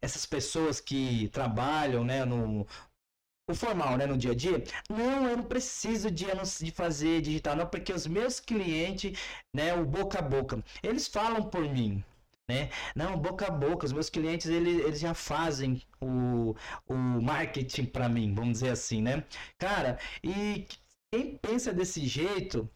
[0.00, 2.66] essas pessoas que trabalham, né, no
[3.48, 6.26] o formal, né, no dia a dia, não, eu não preciso de,
[6.60, 9.18] de fazer digital, não, porque os meus clientes,
[9.54, 12.02] né, o boca a boca, eles falam por mim,
[12.48, 12.70] né?
[12.94, 16.54] Não, boca a boca, os meus clientes eles, eles já fazem o,
[16.88, 19.24] o marketing para mim, vamos dizer assim, né?
[19.58, 20.66] Cara, e
[21.10, 22.68] quem pensa desse jeito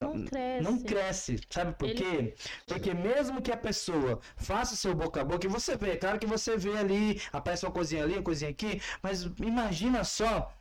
[0.00, 0.62] não cresce.
[0.62, 1.98] Não cresce, sabe por Ele...
[1.98, 2.34] quê?
[2.66, 5.96] Porque mesmo que a pessoa faça o seu boca a boca, e você vê, é
[5.96, 10.52] claro que você vê ali, aparece uma coisinha ali, uma coisinha aqui, mas imagina só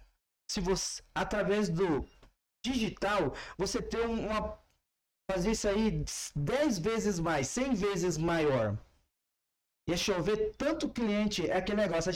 [0.49, 2.05] se você, através do
[2.65, 4.57] digital, você ter uma
[5.29, 6.03] fazer isso aí
[6.35, 8.77] 10 vezes mais, 100 vezes maior.
[9.87, 12.11] Ia chover tanto cliente, é aquele negócio.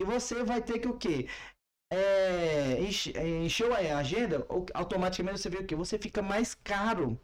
[0.00, 1.28] E você vai ter que o quê?
[1.88, 2.80] É,
[3.44, 5.76] encheu a agenda, automaticamente você vê o que?
[5.76, 7.20] Você fica mais caro.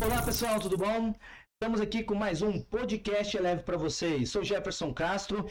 [0.00, 1.12] Olá pessoal, tudo bom?
[1.54, 4.30] Estamos aqui com mais um podcast leve para vocês.
[4.30, 5.46] Sou Jefferson Castro.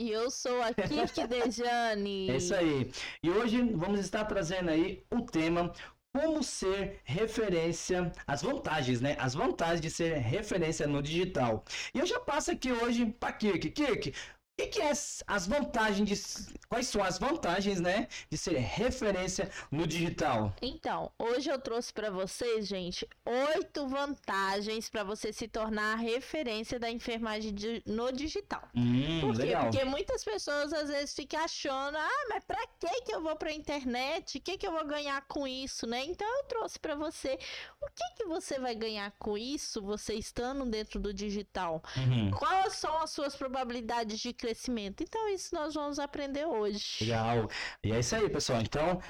[0.00, 2.28] E eu sou a Kiki Dejane.
[2.28, 2.90] É isso aí.
[3.22, 5.72] E hoje vamos estar trazendo aí o tema
[6.12, 9.16] como ser referência, as vantagens, né?
[9.18, 11.64] As vantagens de ser referência no digital.
[11.94, 13.70] E eu já passo aqui hoje para Kirk.
[13.70, 14.14] Kirk, o
[14.56, 19.86] que, que, é as vantagens de, quais são as vantagens, né, de ser referência no
[19.86, 20.54] digital?
[20.62, 26.90] Então, hoje eu trouxe para vocês, gente, oito vantagens para você se tornar referência da
[26.90, 28.62] enfermagem de, no digital.
[28.74, 29.42] Hum, Por quê?
[29.42, 29.70] Legal.
[29.70, 33.50] Porque muitas pessoas às vezes ficam achando, ah, mas para que que eu vou para
[33.50, 34.38] a internet?
[34.38, 36.04] O que que eu vou ganhar com isso, né?
[36.06, 37.38] Então eu trouxe para você
[37.80, 41.82] o que que você vai ganhar com isso, você estando dentro do digital.
[41.96, 42.30] Uhum.
[42.30, 45.02] Quais são as suas probabilidades de crescimento.
[45.02, 47.04] Então, isso nós vamos aprender hoje.
[47.04, 47.50] Legal.
[47.84, 48.60] E é isso aí, pessoal.
[48.60, 49.02] Então,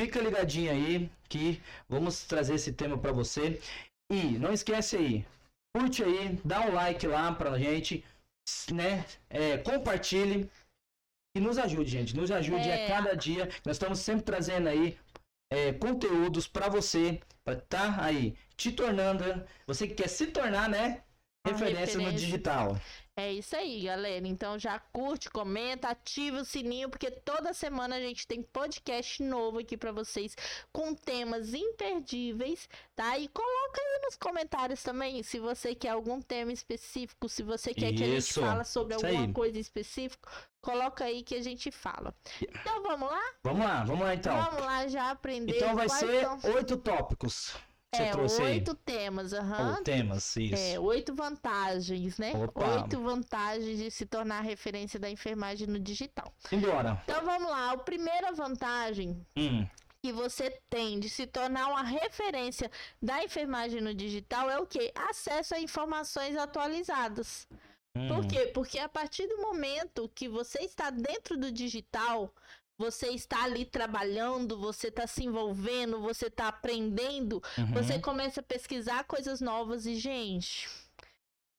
[0.00, 3.60] fica ligadinho aí que vamos trazer esse tema para você.
[4.10, 5.26] E não esquece aí,
[5.74, 8.04] curte aí, dá um like lá pra gente,
[8.70, 9.04] né?
[9.28, 10.48] É, compartilhe
[11.36, 12.14] e nos ajude, gente.
[12.14, 12.84] Nos ajude é...
[12.84, 13.48] a cada dia.
[13.64, 14.96] Nós estamos sempre trazendo aí
[15.50, 19.24] é, conteúdos para você, para estar tá aí te tornando,
[19.66, 21.02] você que quer se tornar, né?
[21.44, 22.80] Referência, referência no digital.
[23.14, 24.26] É isso aí, galera.
[24.26, 29.58] Então já curte, comenta, ativa o sininho, porque toda semana a gente tem podcast novo
[29.58, 30.34] aqui para vocês
[30.72, 33.18] com temas imperdíveis, tá?
[33.18, 37.92] E coloca aí nos comentários também se você quer algum tema específico, se você quer
[37.92, 37.98] isso.
[37.98, 39.32] que a gente fala sobre isso alguma aí.
[39.32, 40.30] coisa específica,
[40.62, 42.14] coloca aí que a gente fala.
[42.40, 43.34] Então vamos lá?
[43.44, 44.42] Vamos lá, vamos lá então.
[44.42, 45.56] Vamos lá já aprender.
[45.56, 46.54] Então vai ser são...
[46.54, 47.54] oito tópicos.
[47.94, 48.76] Você é, oito aí?
[48.86, 49.76] temas, aham.
[49.76, 49.84] Uhum.
[49.84, 50.54] temas, isso.
[50.54, 52.32] É, oito vantagens, né?
[52.34, 52.80] Opa.
[52.80, 56.32] Oito vantagens de se tornar referência da enfermagem no digital.
[56.50, 57.02] Embora.
[57.04, 57.72] Então vamos lá.
[57.72, 59.66] A primeira vantagem hum.
[60.02, 62.70] que você tem de se tornar uma referência
[63.00, 64.90] da enfermagem no digital é o quê?
[64.94, 67.46] Acesso a informações atualizadas.
[67.94, 68.08] Hum.
[68.08, 68.46] Por quê?
[68.54, 72.32] Porque a partir do momento que você está dentro do digital,
[72.82, 77.72] você está ali trabalhando, você está se envolvendo, você está aprendendo, uhum.
[77.72, 80.68] você começa a pesquisar coisas novas e, gente,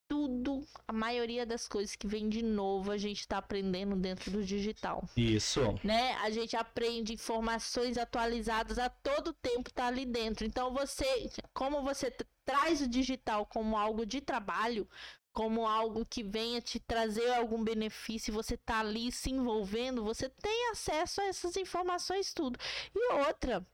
[0.06, 4.44] tudo, a maioria das coisas que vem de novo, a gente está aprendendo dentro do
[4.44, 5.08] digital.
[5.16, 5.60] Isso.
[5.82, 6.12] Né?
[6.16, 10.44] A gente aprende informações atualizadas a todo tempo tá ali dentro.
[10.44, 12.14] Então você, como você
[12.44, 14.86] traz o digital como algo de trabalho,
[15.34, 20.70] como algo que venha te trazer algum benefício, você tá ali se envolvendo, você tem
[20.70, 22.56] acesso a essas informações tudo.
[22.94, 23.66] E outra,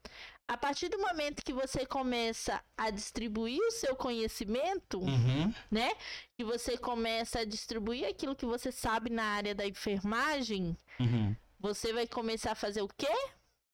[0.48, 5.54] a partir do momento que você começa a distribuir o seu conhecimento, uhum.
[5.71, 5.93] né?
[6.37, 11.37] Que você começa a distribuir aquilo que você sabe na área da enfermagem, uhum.
[11.59, 13.15] você vai começar a fazer o quê?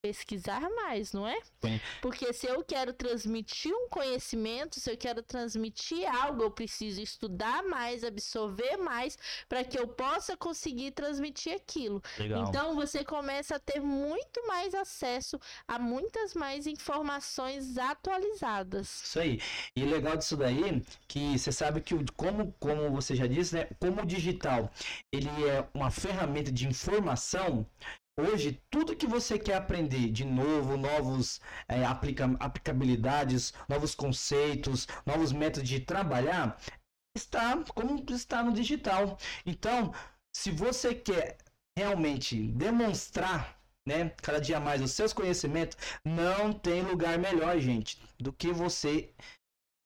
[0.06, 1.36] Pesquisar mais, não é?
[1.60, 1.80] Sim.
[2.00, 7.64] Porque se eu quero transmitir um conhecimento, se eu quero transmitir algo, eu preciso estudar
[7.64, 9.18] mais, absorver mais,
[9.48, 12.00] para que eu possa conseguir transmitir aquilo.
[12.18, 12.44] Legal.
[12.44, 19.02] Então você começa a ter muito mais acesso a muitas mais informações atualizadas.
[19.04, 19.40] Isso aí.
[19.74, 23.68] E legal disso daí, que você sabe que como, como você já disse, né?
[23.80, 24.70] Como o digital
[25.12, 27.66] ele é uma ferramenta de informação,
[28.18, 35.32] Hoje, tudo que você quer aprender de novo, novos é, aplica aplicabilidades, novos conceitos, novos
[35.32, 36.58] métodos de trabalhar,
[37.14, 39.18] está como está no digital.
[39.44, 39.92] Então,
[40.34, 41.36] se você quer
[41.76, 48.32] realmente demonstrar, né, cada dia mais os seus conhecimentos, não tem lugar melhor, gente, do
[48.32, 49.12] que você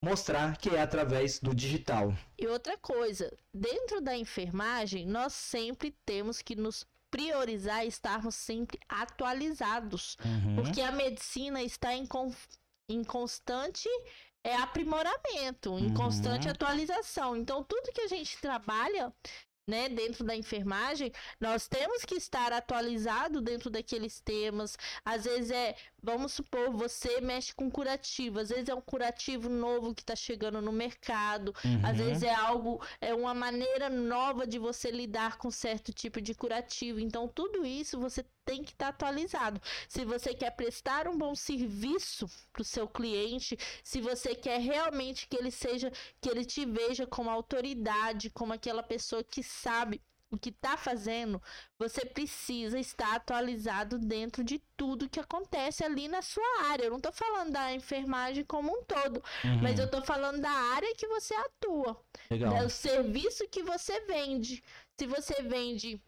[0.05, 2.15] mostrar que é através do digital.
[2.39, 10.17] E outra coisa, dentro da enfermagem, nós sempre temos que nos priorizar estarmos sempre atualizados.
[10.25, 10.57] Uhum.
[10.57, 12.07] Porque a medicina está em,
[12.89, 13.89] em constante
[14.43, 15.95] é aprimoramento, em Uhum.
[15.95, 17.37] constante atualização.
[17.37, 19.13] Então, tudo que a gente trabalha,
[19.67, 24.77] né, dentro da enfermagem, nós temos que estar atualizado dentro daqueles temas.
[25.05, 29.95] Às vezes é, vamos supor, você mexe com curativo, às vezes é um curativo novo
[29.95, 31.53] que está chegando no mercado,
[31.83, 32.05] às Uhum.
[32.07, 36.99] vezes é algo, é uma maneira nova de você lidar com certo tipo de curativo.
[37.01, 39.61] Então, tudo isso você tem que estar atualizado.
[39.89, 45.29] Se você quer prestar um bom serviço para o seu cliente, se você quer realmente
[45.29, 50.03] que ele seja, que ele te veja como autoridade, como aquela pessoa que sabe
[50.33, 51.41] o que está fazendo,
[51.79, 56.85] você precisa estar atualizado dentro de tudo que acontece ali na sua área.
[56.85, 59.61] Eu não estou falando da enfermagem como um todo, Uhum.
[59.63, 62.01] mas eu estou falando da área que você atua.
[62.31, 62.57] Legal.
[62.57, 64.63] É o serviço que você vende.
[64.99, 66.01] Se você vende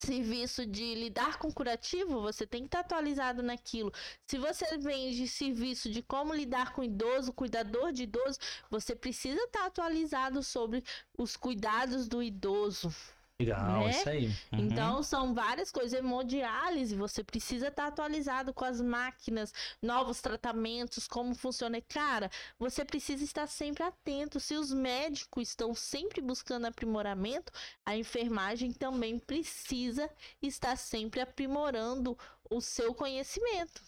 [0.00, 3.92] serviço de lidar com curativo, você tem que estar atualizado naquilo.
[4.26, 8.38] Se você vende serviço de como lidar com idoso, cuidador de idoso,
[8.70, 10.84] você precisa estar atualizado sobre
[11.16, 12.94] os cuidados do idoso.
[13.40, 13.90] Legal, né?
[13.90, 14.26] isso aí.
[14.26, 14.58] Uhum.
[14.58, 15.92] Então, são várias coisas.
[15.96, 21.80] Hemodiálise, você precisa estar atualizado com as máquinas, novos tratamentos, como funciona.
[21.80, 24.40] Cara, você precisa estar sempre atento.
[24.40, 27.52] Se os médicos estão sempre buscando aprimoramento,
[27.86, 30.10] a enfermagem também precisa
[30.42, 32.18] estar sempre aprimorando
[32.50, 33.80] o seu conhecimento.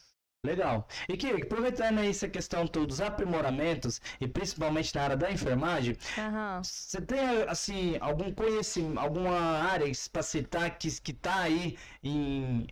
[0.44, 0.88] Legal.
[1.06, 6.62] E que aproveitando aí essa questão dos aprimoramentos, e principalmente na área da enfermagem, Aham.
[6.62, 12.66] você tem assim algum conhecimento, alguma área para citar que que tá aí em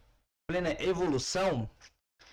[0.47, 1.69] plena evolução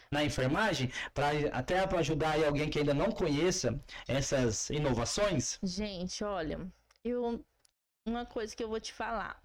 [0.09, 3.77] na enfermagem, para até para ajudar alguém que ainda não conheça
[4.07, 5.59] essas inovações?
[5.61, 6.71] Gente, olha,
[7.03, 7.43] eu
[8.07, 9.44] uma coisa que eu vou te falar.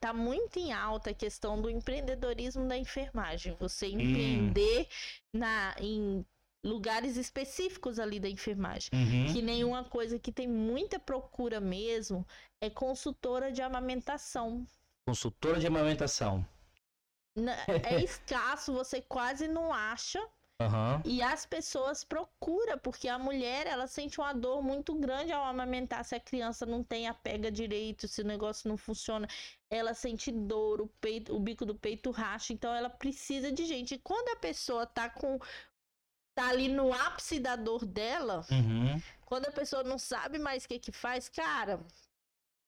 [0.00, 3.54] Tá muito em alta a questão do empreendedorismo da enfermagem.
[3.60, 4.88] Você empreender
[5.32, 6.24] na, em
[6.64, 8.90] lugares específicos ali da enfermagem.
[8.92, 9.32] Uhum.
[9.32, 12.26] Que nenhuma coisa que tem muita procura mesmo
[12.60, 14.66] é consultora de amamentação.
[15.06, 16.44] Consultora de amamentação.
[17.86, 20.26] É escasso, você quase não acha.
[20.60, 21.02] Aham.
[21.04, 26.02] E as pessoas procuram, porque a mulher, ela sente uma dor muito grande ao amamentar.
[26.04, 29.28] Se a criança não tem a pega direito, se o negócio não funciona,
[29.70, 32.52] ela sente dor, o, peito, o bico do peito racha.
[32.54, 33.94] Então, ela precisa de gente.
[33.94, 35.38] E quando a pessoa tá com.
[36.34, 39.00] tá ali no ápice da dor dela, Uhum.
[39.24, 41.80] quando a pessoa não sabe mais o que que faz, cara,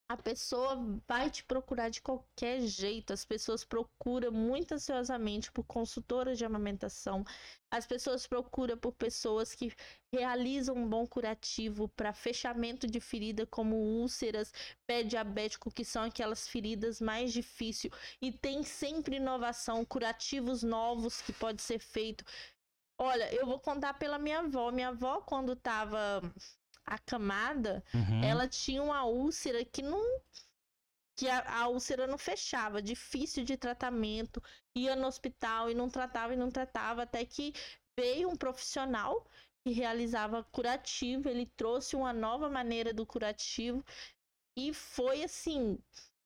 [0.09, 0.75] a pessoa
[1.07, 3.13] vai te procurar de qualquer jeito.
[3.13, 7.23] As pessoas procuram muito ansiosamente por consultoras de amamentação.
[7.69, 9.71] As pessoas procuram por pessoas que
[10.11, 14.51] realizam um bom curativo para fechamento de ferida, como úlceras,
[14.87, 17.93] pé diabético, que são aquelas feridas mais difíceis.
[18.19, 22.25] E tem sempre inovação, curativos novos que pode ser feito.
[22.97, 24.71] Olha, eu vou contar pela minha avó.
[24.71, 26.19] Minha avó, quando estava
[26.95, 28.23] acamada, Uhum.
[28.23, 30.01] ela tinha uma úlcera que não.
[31.15, 34.41] que a, a úlcera não fechava, difícil de tratamento,
[34.75, 37.53] ia no hospital e não tratava e não tratava, até que
[37.97, 39.27] veio um profissional
[39.63, 43.83] que realizava curativo, ele trouxe uma nova maneira do curativo
[44.57, 45.79] e foi assim.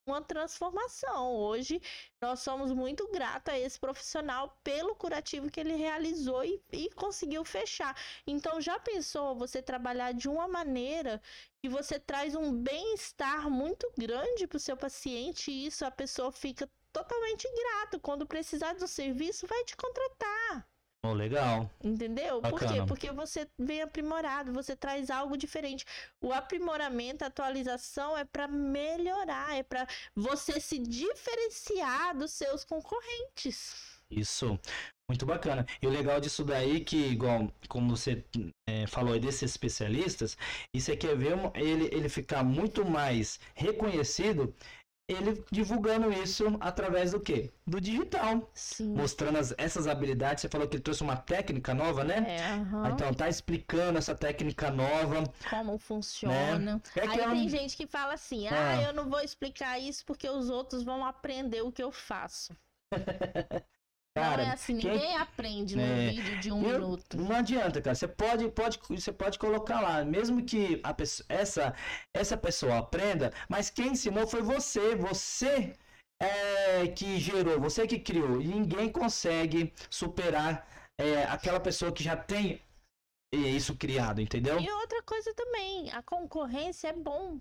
[0.06, 1.34] Uma transformação.
[1.36, 1.82] Hoje
[2.22, 7.46] nós somos muito gratos a esse profissional pelo curativo que ele realizou e, e conseguiu
[7.46, 7.96] fechar.
[8.28, 11.22] Então, já pensou você trabalhar de uma maneira
[11.62, 16.34] que você traz um bem-estar muito grande para o seu paciente e isso a pessoa
[16.34, 17.98] fica totalmente grata.
[17.98, 20.73] Quando precisar do serviço, vai te contratar.
[21.06, 21.70] Oh, legal.
[21.84, 22.42] Entendeu?
[22.42, 22.66] Por quê?
[22.66, 22.86] Bacana.
[22.86, 25.86] Porque você vem aprimorado, você traz algo diferente.
[26.22, 34.00] O aprimoramento, a atualização é para melhorar, é para você se diferenciar dos seus concorrentes.
[34.10, 34.58] Isso.
[35.10, 35.66] Muito bacana.
[35.82, 38.24] E o legal disso daí que, igual, como você
[38.70, 40.38] é, falou desses especialistas,
[40.74, 44.56] e você quer ver um- ele, ele ficar muito mais reconhecido,
[45.08, 47.52] ele divulgando isso através do quê?
[47.68, 48.50] Do digital.
[48.54, 48.94] Sim.
[48.96, 50.42] Mostrando as- essas habilidades.
[50.42, 52.24] Você falou que ele trouxe uma técnica nova, né?
[52.38, 52.90] É, aham.
[52.92, 55.24] Então tá explicando essa técnica nova.
[55.50, 56.82] como funciona.
[56.96, 58.78] É Aí é tem gente que fala assim: Ah.
[58.78, 62.56] ah, eu não vou explicar isso porque os outros vão aprender o que eu faço.
[64.16, 67.18] Cara, não é assim, quem- ninguém aprende num É, vídeo de um Eu- minuto.
[67.18, 67.96] Não adianta, cara.
[67.96, 71.74] Você pode, pode, você pode colocar lá, mesmo que a pessoa, essa,
[72.14, 74.96] essa pessoa aprenda, mas quem ensinou foi você.
[74.96, 75.76] Você
[76.22, 78.40] é, que gerou, você que criou.
[78.40, 80.68] E ninguém consegue superar
[81.00, 82.62] é, aquela pessoa que já tem
[83.34, 84.60] é, isso criado, entendeu?
[84.60, 87.40] E outra coisa também, a concorrência é bom.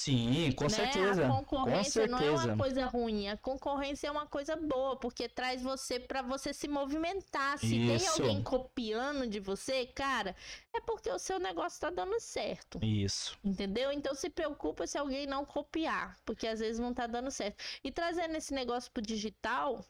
[0.00, 0.70] Sim, com né?
[0.70, 1.26] certeza.
[1.26, 2.56] A concorrência com não é uma certeza.
[2.56, 7.58] coisa ruim, a concorrência é uma coisa boa, porque traz você para você se movimentar.
[7.58, 8.22] Se tem Isso.
[8.22, 10.36] alguém copiando de você, cara,
[10.72, 12.78] é porque o seu negócio tá dando certo.
[12.82, 13.36] Isso.
[13.44, 13.90] Entendeu?
[13.90, 17.62] Então se preocupa se alguém não copiar, porque às vezes não tá dando certo.
[17.82, 19.84] E trazendo esse negócio pro digital,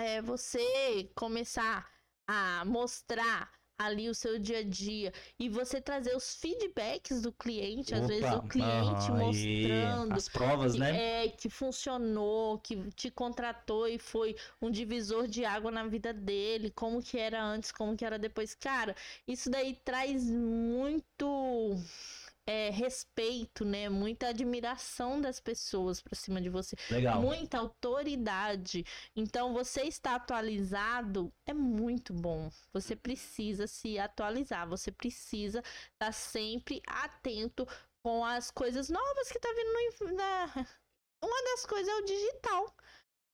[0.00, 1.86] é você começar
[2.26, 7.94] a mostrar ali o seu dia a dia e você trazer os feedbacks do cliente,
[7.94, 11.04] às vezes o Opa, cliente mostrando As provas, que, né?
[11.24, 16.70] é, que funcionou, que te contratou e foi um divisor de água na vida dele,
[16.70, 18.54] como que era antes, como que era depois.
[18.54, 18.94] Cara,
[19.26, 21.76] isso daí traz muito
[22.48, 23.90] é, respeito, né?
[23.90, 26.74] Muita admiração das pessoas pra cima de você.
[26.90, 27.20] Legal.
[27.20, 28.86] Muita autoridade.
[29.14, 32.50] Então, você estar atualizado é muito bom.
[32.72, 34.66] Você precisa se atualizar.
[34.66, 35.62] Você precisa
[35.92, 37.68] estar sempre atento
[38.02, 40.46] com as coisas novas que tá vindo no, na...
[41.22, 42.76] Uma das coisas é o digital.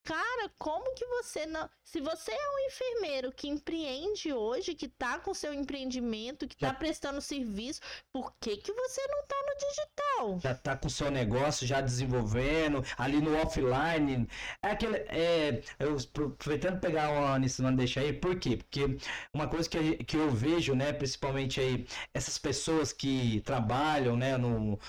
[0.05, 1.67] Cara, como que você não.
[1.83, 6.67] Se você é um enfermeiro que empreende hoje, que tá com seu empreendimento, que Já-
[6.71, 7.81] tá prestando serviço,
[8.13, 10.39] por que, que você não tá no digital?
[10.39, 14.27] Já tá com o seu negócio já desenvolvendo, ali no offline.
[14.61, 14.97] É aquele.
[15.09, 18.57] É, eu aproveitando pegar uma nisso, não deixa aí, por quê?
[18.57, 18.97] Porque
[19.33, 24.79] uma coisa que, que eu vejo, né, principalmente aí, essas pessoas que trabalham, né, no.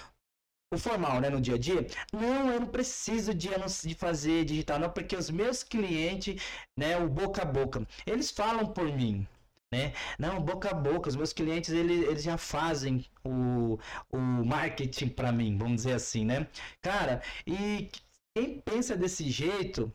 [0.72, 3.48] O formal, né, no dia a dia, não, eu não preciso de,
[3.84, 6.42] de fazer digital, não, porque os meus clientes,
[6.76, 9.26] né, o boca a boca, eles falam por mim,
[9.72, 9.92] né?
[10.18, 13.78] Não, boca a boca, os meus clientes, eles, eles já fazem o,
[14.10, 16.48] o marketing para mim, vamos dizer assim, né?
[16.82, 17.88] Cara, e
[18.34, 19.92] quem pensa desse jeito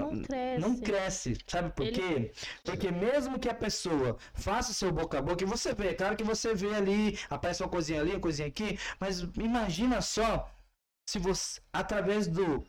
[0.00, 0.60] Não cresce.
[0.60, 2.32] não cresce, sabe por Ele- quê?
[2.64, 6.16] Porque mesmo que a pessoa faça o seu boca a boca, e você vê, claro
[6.16, 10.50] que você vê ali, aparece uma coisinha ali, uma coisinha aqui, mas imagina só
[11.08, 12.64] se você, através do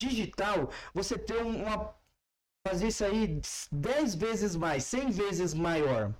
[0.00, 1.96] digital, você ter um- uma.
[2.66, 3.40] fazer isso aí
[3.72, 6.12] 10 vezes mais, 100 vezes maior.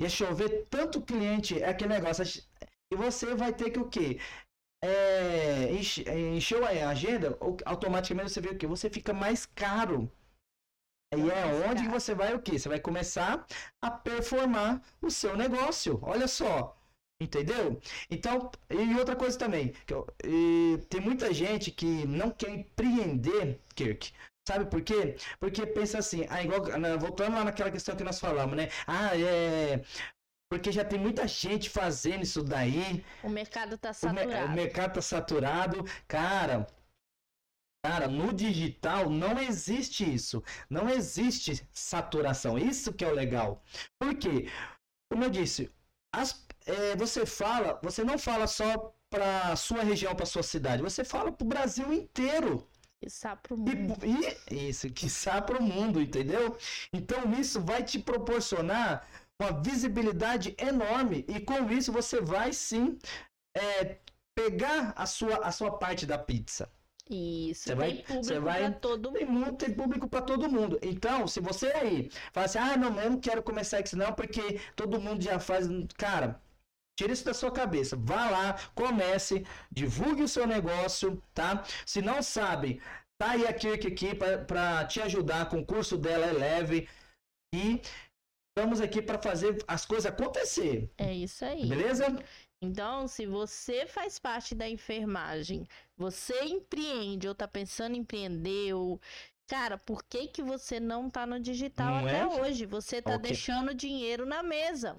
[0.00, 2.24] Ia chover tanto cliente, é aquele negócio.
[2.90, 4.18] E você vai ter que o quê?
[4.86, 6.04] É, enche-
[6.36, 8.66] encheu a agenda, automaticamente você vê o quê?
[8.66, 10.10] Você fica mais caro.
[11.16, 12.58] E é onde você vai o quê?
[12.58, 13.46] Você vai começar
[13.80, 15.98] a performar o seu negócio.
[16.02, 16.76] Olha só.
[17.20, 17.80] Entendeu?
[18.10, 23.60] Então, e outra coisa também, que eu- e tem muita gente que não quer empreender,
[23.74, 24.12] Kirk.
[24.46, 25.16] Sabe por quê?
[25.38, 28.68] Porque pensa assim, ah, igual, na- voltando lá naquela questão que nós falamos, né?
[28.86, 29.80] Ah, é.
[30.54, 33.04] Porque já tem muita gente fazendo isso daí.
[33.24, 34.46] O mercado tá O, me- saturado.
[34.46, 35.84] o mercado tá saturado.
[36.06, 36.64] Cara,
[37.84, 40.42] cara, no digital não existe isso.
[40.70, 42.56] Não existe saturação.
[42.56, 43.62] Isso que é o legal.
[43.98, 44.48] Por quê?
[45.10, 45.68] Como eu disse,
[46.14, 50.82] as- é, você fala, você não fala só para sua região, para sua cidade.
[50.82, 52.64] Você fala para o Brasil inteiro.
[53.04, 53.98] Isso pro E, mundo.
[54.50, 55.08] e isso, que
[55.42, 56.56] para o mundo, entendeu?
[56.92, 59.06] Então isso vai te proporcionar
[59.40, 62.98] uma visibilidade enorme e com isso você vai sim
[63.56, 63.98] é,
[64.36, 66.70] pegar a sua, a sua parte da pizza.
[67.10, 67.64] Isso.
[67.64, 69.38] Você tem vai- público vai- pra todo Tem mundo.
[69.40, 70.78] muito, tem público para todo mundo.
[70.82, 74.58] Então, se você aí fala assim, ah, não, eu não quero começar isso não, porque
[74.74, 75.66] todo mundo já faz.
[75.98, 76.40] Cara,
[76.98, 77.94] tira isso da sua cabeça.
[77.96, 81.62] Vá lá, comece, divulgue o seu negócio, tá?
[81.84, 82.80] Se não sabe,
[83.20, 86.88] tá aí a Kirk aqui para te ajudar com o curso dela, é leve.
[87.54, 87.80] E
[88.56, 91.68] estamos aqui para fazer as coisas acontecer, É isso aí.
[91.68, 92.06] beleza?
[92.62, 99.00] Então, se você faz parte da enfermagem, você empreende ou tá pensando em empreender, ou...
[99.46, 102.26] cara, por que que você não tá no digital Não até é?
[102.26, 102.64] hoje?
[102.66, 103.22] Você tá Ok.
[103.22, 104.96] deixando dinheiro na mesa.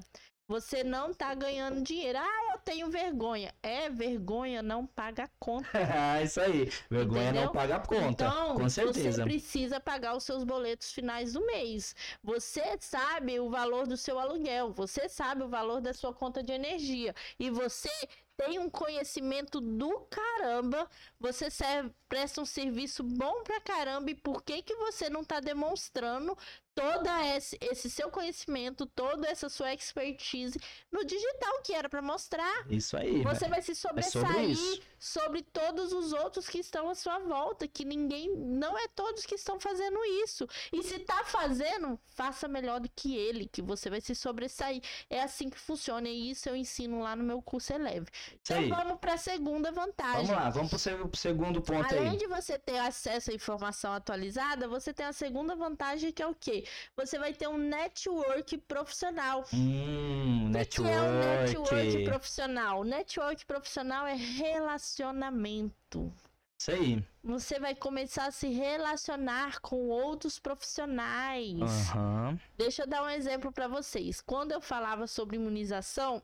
[0.47, 2.19] Você não tá ganhando dinheiro.
[2.19, 3.51] Ah, eu tenho vergonha.
[3.63, 5.67] É, vergonha não paga conta.
[6.23, 6.69] isso aí.
[6.89, 7.45] Vergonha Entendeu?
[7.45, 8.25] não paga a conta.
[8.25, 9.11] Então, com certeza.
[9.11, 11.95] você precisa pagar os seus boletos finais do mês.
[12.23, 16.53] Você sabe o valor do seu aluguel, você sabe o valor da sua conta de
[16.53, 17.89] energia e você
[18.37, 24.43] tem um conhecimento do caramba, você serve, presta um serviço bom pra caramba e por
[24.43, 26.37] que que você não tá demonstrando
[26.75, 30.60] toda esse, esse seu conhecimento, toda essa sua expertise
[30.91, 32.65] no digital que era pra mostrar?
[32.70, 33.24] Isso aí.
[33.24, 37.67] Você vai se É sobre sobressair sobre todos os outros que estão à sua volta,
[37.67, 40.48] que ninguém, não é todos que estão fazendo isso.
[40.74, 44.82] E se tá fazendo, faça melhor do que ele, que você vai se sobressair.
[45.08, 48.08] É assim que funciona e isso eu ensino lá no meu curso Eleve.
[48.12, 48.70] Isso Então aí.
[48.70, 50.25] vamos para a segunda vantagem.
[50.25, 52.17] Vamos lá, vamos pro pro segundo ponto Além aí.
[52.17, 56.34] de você ter acesso à informação atualizada, você tem a segunda vantagem que é o
[56.34, 56.64] quê?
[56.95, 59.43] Você vai ter um network profissional.
[59.53, 60.91] Hum, O network.
[60.91, 62.84] que é um network profissional?
[62.84, 66.13] Network profissional é relacionamento.
[66.60, 67.03] Isso aí.
[67.24, 71.60] Você vai começar a se relacionar com outros profissionais.
[71.91, 72.39] Aham.
[72.57, 74.22] Deixa eu dar um exemplo para vocês.
[74.22, 76.24] Quando eu falava sobre imunização,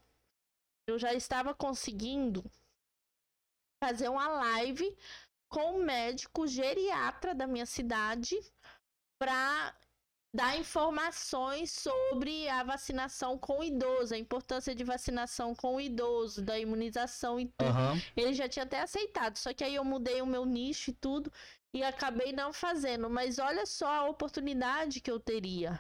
[0.88, 2.44] eu já estava conseguindo
[3.84, 4.96] fazer uma live
[5.50, 8.38] com um médico geriatra da minha cidade
[9.20, 9.76] para
[10.34, 16.42] dar informações sobre a vacinação com o idoso, a importância de vacinação com o idoso,
[16.42, 17.70] da imunização e tudo.
[17.70, 18.02] Aham.
[18.16, 21.32] Ele já tinha até aceitado, só que aí eu mudei o meu nicho e tudo
[21.74, 23.10] e acabei não fazendo.
[23.10, 25.80] Mas olha só a oportunidade que eu teria.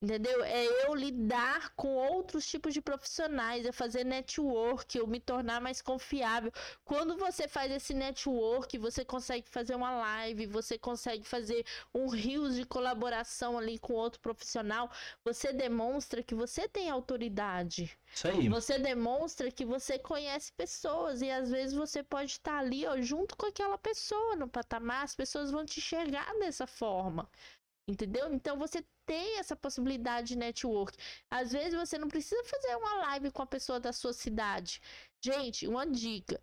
[0.00, 0.44] Entendeu?
[0.44, 5.82] É eu lidar com outros tipos de profissionais, é fazer network, eu me tornar mais
[5.82, 6.52] confiável.
[6.84, 12.54] Quando você faz esse network, você consegue fazer uma live, você consegue fazer um rios
[12.54, 14.88] de colaboração ali com outro profissional,
[15.24, 17.98] você demonstra que você tem autoridade.
[18.14, 18.48] Isso aí.
[18.48, 23.36] Você demonstra que você conhece pessoas e às vezes você pode estar ali, ó, junto
[23.36, 27.28] com aquela pessoa no patamar, as pessoas vão te enxergar dessa forma.
[27.88, 28.30] Entendeu?
[28.32, 30.96] Então você tem essa possibilidade de network.
[31.30, 34.82] Às vezes você não precisa fazer uma live com a pessoa da sua cidade.
[35.22, 36.38] Gente, uma dica.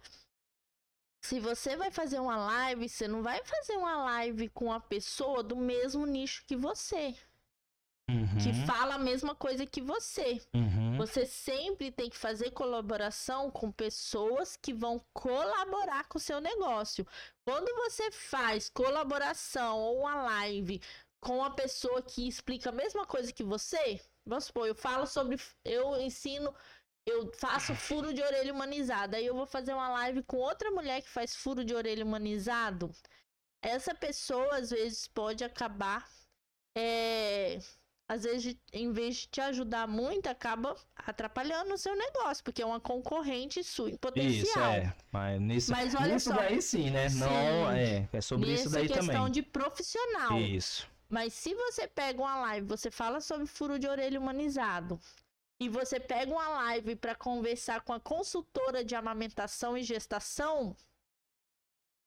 [1.24, 5.44] Se você vai fazer uma live, você não vai fazer uma live com a pessoa
[5.44, 7.16] do mesmo nicho que você,
[8.08, 8.66] que Uhum.
[8.68, 10.40] fala a mesma coisa que você.
[10.54, 10.98] Uhum.
[10.98, 17.06] Você sempre tem que fazer colaboração com pessoas que vão colaborar com o seu negócio.
[17.44, 20.80] Quando você faz colaboração ou uma live
[21.26, 25.38] com uma pessoa que explica a mesma coisa que você, vamos supor, eu falo sobre.
[25.64, 26.54] Eu ensino.
[27.08, 29.16] Eu faço furo de orelha humanizado.
[29.16, 32.92] Aí eu vou fazer uma live com outra mulher que faz furo de orelha humanizado.
[33.64, 36.08] Essa pessoa, às vezes, pode acabar.
[36.78, 37.60] é,
[38.08, 42.66] às vezes, em vez de te ajudar muito, acaba atrapalhando o seu negócio, porque é
[42.66, 44.72] uma concorrente sua em Isso, potencial.
[44.74, 44.96] é.
[45.12, 46.36] Mas nisso, Mas olha nisso só.
[46.36, 47.10] daí sim, né?
[47.10, 47.78] Não, Sim.
[47.78, 48.10] é.
[48.14, 49.32] É sobre isso daí questão também.
[49.32, 50.40] de profissional.
[50.40, 50.88] Isso.
[51.16, 55.00] Mas se você pega uma live, você fala sobre furo de orelha humanizado,
[55.58, 60.76] e você pega uma live para conversar com a consultora de amamentação e gestação,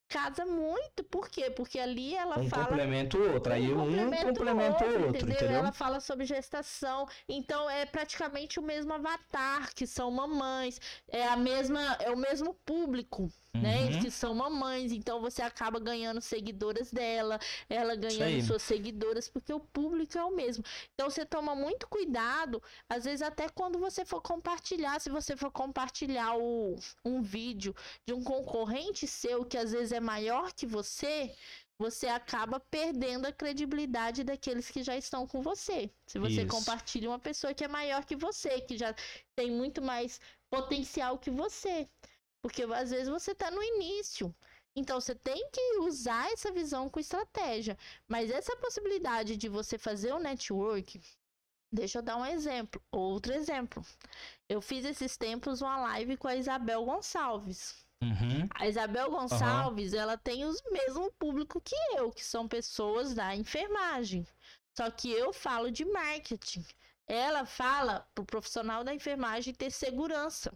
[0.09, 1.03] casa muito.
[1.05, 1.51] Por quê?
[1.51, 3.51] Porque ali ela Um fala complementa o outro.
[3.51, 5.59] Aí um complementa o outro, entendeu?
[5.59, 7.09] Ela fala sobre gestação.
[7.27, 10.79] Então é praticamente o mesmo avatar, que são mamães.
[11.09, 13.87] É a mesma, é o mesmo público, né?
[13.87, 14.01] Uhum.
[14.01, 14.93] Que são mamães.
[14.93, 20.35] Então você acaba ganhando seguidoras dela, ela ganhando suas seguidoras, porque o público é o
[20.35, 20.65] mesmo.
[20.95, 25.51] Então você toma muito cuidado, às vezes até quando você for compartilhar, se você for
[25.51, 27.75] compartilhar o, um vídeo
[28.07, 31.35] de um concorrente seu que às vezes é maior que você,
[31.79, 35.91] você acaba perdendo a credibilidade daqueles que já estão com você.
[36.07, 36.49] Se você Isso.
[36.49, 38.95] compartilha uma pessoa que é maior que você, que já
[39.37, 41.89] tem muito mais potencial que você.
[42.43, 44.35] Porque às vezes você está no início.
[44.77, 47.77] Então você tem que usar essa visão com estratégia.
[48.07, 51.01] Mas essa possibilidade de você fazer o network,
[51.73, 52.81] deixa eu dar um exemplo.
[52.93, 53.85] Outro exemplo.
[54.49, 57.87] Eu fiz esses tempos uma live com a Isabel Gonçalves.
[58.01, 58.49] Uhum.
[58.55, 64.25] A Isabel Gonçalves, ela tem o mesmo público que eu, que são pessoas da enfermagem.
[64.77, 66.65] Só que eu falo de marketing.
[67.09, 70.53] Ela fala pro profissional da enfermagem ter segurança.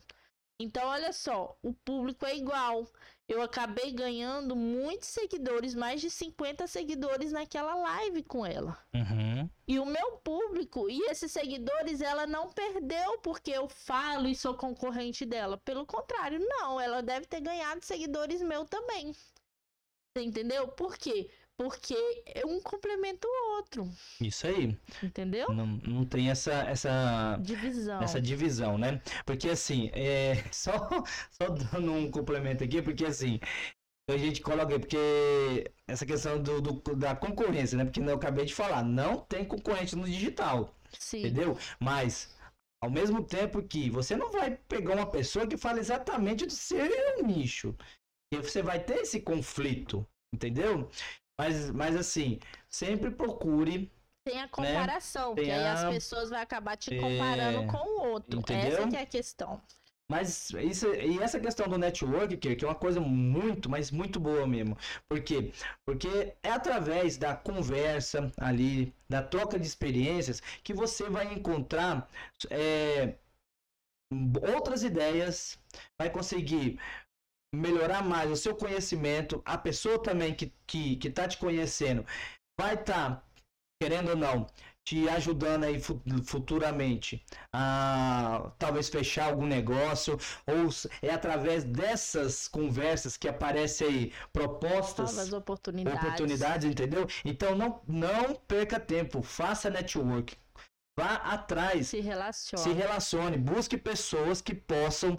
[0.58, 2.86] Então, olha só, o público é igual.
[3.28, 8.78] Eu acabei ganhando muitos seguidores, mais de 50 seguidores naquela live com ela.
[8.94, 9.48] Uhum.
[9.66, 14.54] E o meu público e esses seguidores ela não perdeu porque eu falo e sou
[14.54, 15.56] concorrente dela.
[15.58, 19.12] Pelo contrário, não, ela deve ter ganhado seguidores meu também.
[20.14, 20.68] Você entendeu?
[20.68, 21.30] Por quê?
[21.30, 21.30] Porque
[22.46, 23.88] um complementa o outro,
[24.20, 24.76] Isso aí.
[25.02, 25.48] entendeu?
[25.52, 28.00] Não, não tem essa, essa, Divisão.
[28.02, 29.00] essa divisão, né?
[29.24, 30.72] Porque assim, é, só,
[31.30, 33.38] só dando um complemento aqui, porque assim,
[34.10, 37.84] a gente coloca, porque essa questão do, do- da concorrência, né?
[37.84, 41.18] Porque eu acabei de falar, não tem concorrente no digital, Sim.
[41.20, 41.56] entendeu?
[41.80, 42.34] Mas,
[42.82, 47.22] ao mesmo tempo que você não vai pegar uma pessoa que fala exatamente do seu
[47.24, 47.74] nicho,
[48.32, 50.88] e você vai ter esse conflito, entendeu?
[51.42, 53.90] Mas, mas assim, sempre procure
[54.24, 58.10] Tem a comparação, Tem que aí as pessoas vão acabar te É, comparando com o
[58.10, 58.38] outro.
[58.38, 58.78] entendeu?
[58.78, 59.60] Essa que é a questão.
[60.10, 64.46] Mas isso, e essa questão do network, que é uma coisa muito, mas muito boa
[64.46, 64.76] mesmo.
[65.08, 65.52] Por quê?
[65.86, 72.08] Porque é através da conversa ali, da troca de experiências, que você vai encontrar
[72.50, 73.14] é,
[74.54, 75.58] outras ideias,
[75.98, 76.78] vai conseguir
[77.54, 82.04] melhorar mais o seu conhecimento, a pessoa também que, que, que tá te conhecendo
[82.58, 83.24] vai estar,
[83.80, 84.46] querendo ou não,
[84.84, 85.80] te ajudando aí
[86.24, 90.68] futuramente a talvez fechar algum negócio ou
[91.00, 96.02] é através dessas conversas que aparecem aí propostas novas oportunidades.
[96.02, 97.06] oportunidades entendeu?
[97.24, 100.36] Então não não perca tempo faça network
[100.98, 102.62] vá atrás se relacione.
[102.62, 105.16] se relacione busque pessoas que possam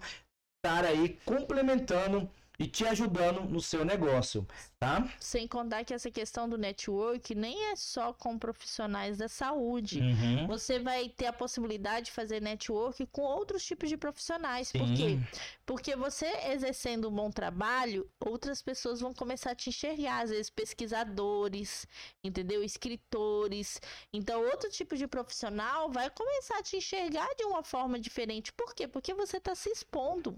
[0.65, 4.47] estar aí complementando e te ajudando no seu negócio,
[4.83, 5.07] tá?
[5.19, 9.99] Sem contar que essa questão do network nem é só com profissionais da saúde.
[9.99, 10.47] Uhum.
[10.47, 14.67] Você vai ter a possibilidade de fazer network com outros tipos de profissionais.
[14.69, 14.79] Sim.
[14.79, 15.19] Por quê?
[15.65, 20.49] Porque você exercendo um bom trabalho, outras pessoas vão começar a te enxergar, às vezes
[20.49, 21.87] pesquisadores,
[22.23, 22.63] entendeu?
[22.63, 23.79] Escritores.
[24.11, 28.51] Então, outro tipo de profissional vai começar a te enxergar de uma forma diferente.
[28.53, 28.87] Por quê?
[28.87, 30.35] Porque você está se expondo.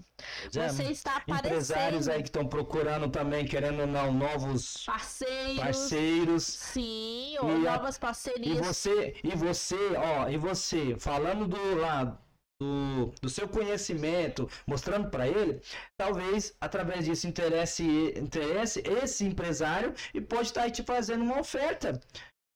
[0.55, 1.45] É, você está aparecendo.
[1.45, 5.60] Empresários aí que estão procurando também, querendo ou não, novos parceiros.
[5.60, 6.43] parceiros.
[6.43, 8.58] Sim, ou e novas parcerias.
[8.58, 12.17] E você, e você, ó, e você, falando do lado
[12.60, 15.62] do, do seu conhecimento, mostrando para ele,
[15.98, 17.84] talvez através disso interesse,
[18.17, 22.00] interesse esse empresário e pode estar tá te fazendo uma oferta.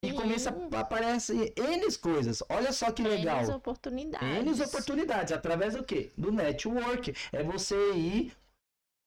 [0.01, 2.41] E começa a aparecer N coisas.
[2.47, 3.43] Olha só que legal.
[3.43, 4.57] N oportunidades.
[4.57, 5.33] N oportunidades.
[5.33, 6.09] Através do quê?
[6.17, 7.13] Do network.
[7.33, 8.31] É você ir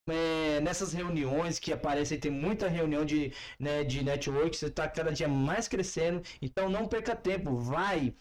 [0.08, 5.12] é, nessas reuniões que aparecem, tem muita reunião de, né, de network, você está cada
[5.12, 8.14] dia mais crescendo, então não perca tempo, vai,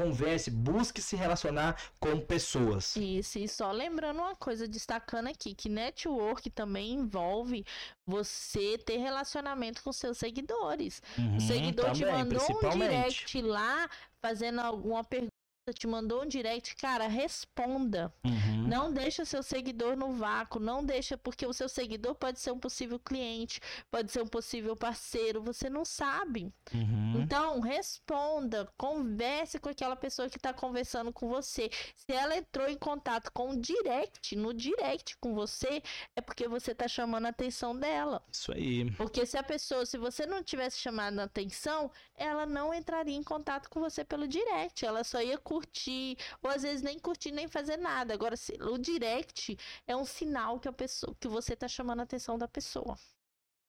[0.00, 2.96] converse, busque se relacionar com pessoas.
[2.96, 7.64] Isso, e só lembrando uma coisa, destacando aqui, que network também envolve
[8.06, 11.02] você ter relacionamento com seus seguidores.
[11.18, 13.90] Uhum, o seguidor também, te mandou um direct lá,
[14.22, 15.37] fazendo alguma pergunta
[15.72, 18.12] te mandou um direct, cara, responda.
[18.24, 18.68] Uhum.
[18.68, 22.58] Não deixa seu seguidor no vácuo, não deixa porque o seu seguidor pode ser um
[22.58, 26.52] possível cliente, pode ser um possível parceiro, você não sabe.
[26.72, 27.20] Uhum.
[27.20, 31.70] Então, responda, converse com aquela pessoa que está conversando com você.
[31.94, 35.82] Se ela entrou em contato com o direct, no direct com você,
[36.14, 38.22] é porque você está chamando a atenção dela.
[38.30, 38.90] Isso aí.
[38.92, 43.22] Porque se a pessoa, se você não tivesse chamado a atenção, ela não entraria em
[43.22, 47.32] contato com você pelo direct, ela só ia curtir curtir, ou às vezes nem curtir
[47.32, 48.14] nem fazer nada.
[48.14, 52.04] Agora, se, o direct é um sinal que a pessoa que você tá chamando a
[52.04, 52.96] atenção da pessoa.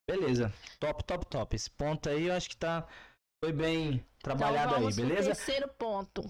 [0.10, 0.54] Beleza.
[0.80, 1.56] Top, top, top.
[1.56, 2.88] Esse ponto aí eu acho que tá
[3.44, 5.36] foi bem trabalhado então, aí, beleza?
[5.36, 6.28] terceiro ponto.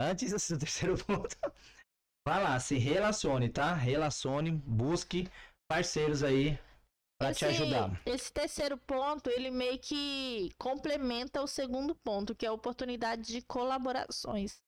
[0.00, 1.36] Antes do terceiro ponto.
[2.26, 3.74] Vai lá, se relacione, tá?
[3.74, 5.28] Relacione, busque
[5.70, 6.58] parceiros aí
[7.20, 8.00] para te ajudar.
[8.06, 13.42] Esse terceiro ponto, ele meio que complementa o segundo ponto, que é a oportunidade de
[13.42, 14.60] colaborações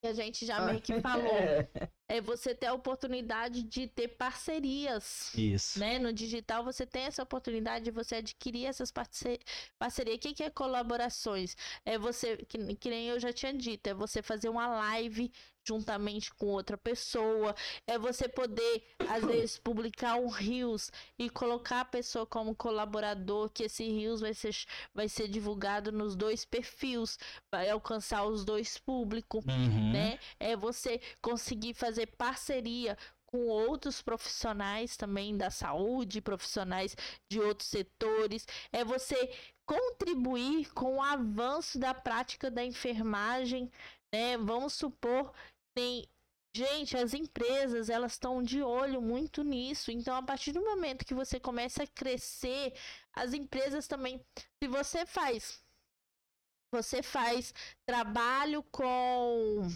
[0.00, 1.32] que a gente já meio que falou.
[2.08, 5.32] é você ter a oportunidade de ter parcerias.
[5.34, 5.78] Isso.
[5.78, 5.98] Né?
[5.98, 9.40] No digital você tem essa oportunidade de você adquirir essas parcerias.
[9.80, 11.56] O que, que é colaborações?
[11.84, 15.32] É você, que, que nem eu já tinha dito, é você fazer uma live
[15.66, 17.54] juntamente com outra pessoa,
[17.86, 23.64] é você poder às vezes publicar um rios e colocar a pessoa como colaborador, que
[23.64, 24.54] esse rios vai ser
[24.94, 27.18] vai ser divulgado nos dois perfis,
[27.50, 29.92] vai alcançar os dois públicos, uhum.
[29.92, 30.18] né?
[30.38, 36.96] É você conseguir fazer parceria com outros profissionais também da saúde, profissionais
[37.30, 39.30] de outros setores, é você
[39.66, 43.70] contribuir com o avanço da prática da enfermagem,
[44.12, 44.38] né?
[44.38, 45.32] Vamos supor
[45.76, 46.08] tem
[46.56, 49.90] Gente, as empresas, elas estão de olho muito nisso.
[49.90, 52.72] Então, a partir do momento que você começa a crescer,
[53.12, 54.24] as empresas também,
[54.62, 55.62] se você faz
[56.72, 57.52] você faz
[57.84, 59.68] trabalho com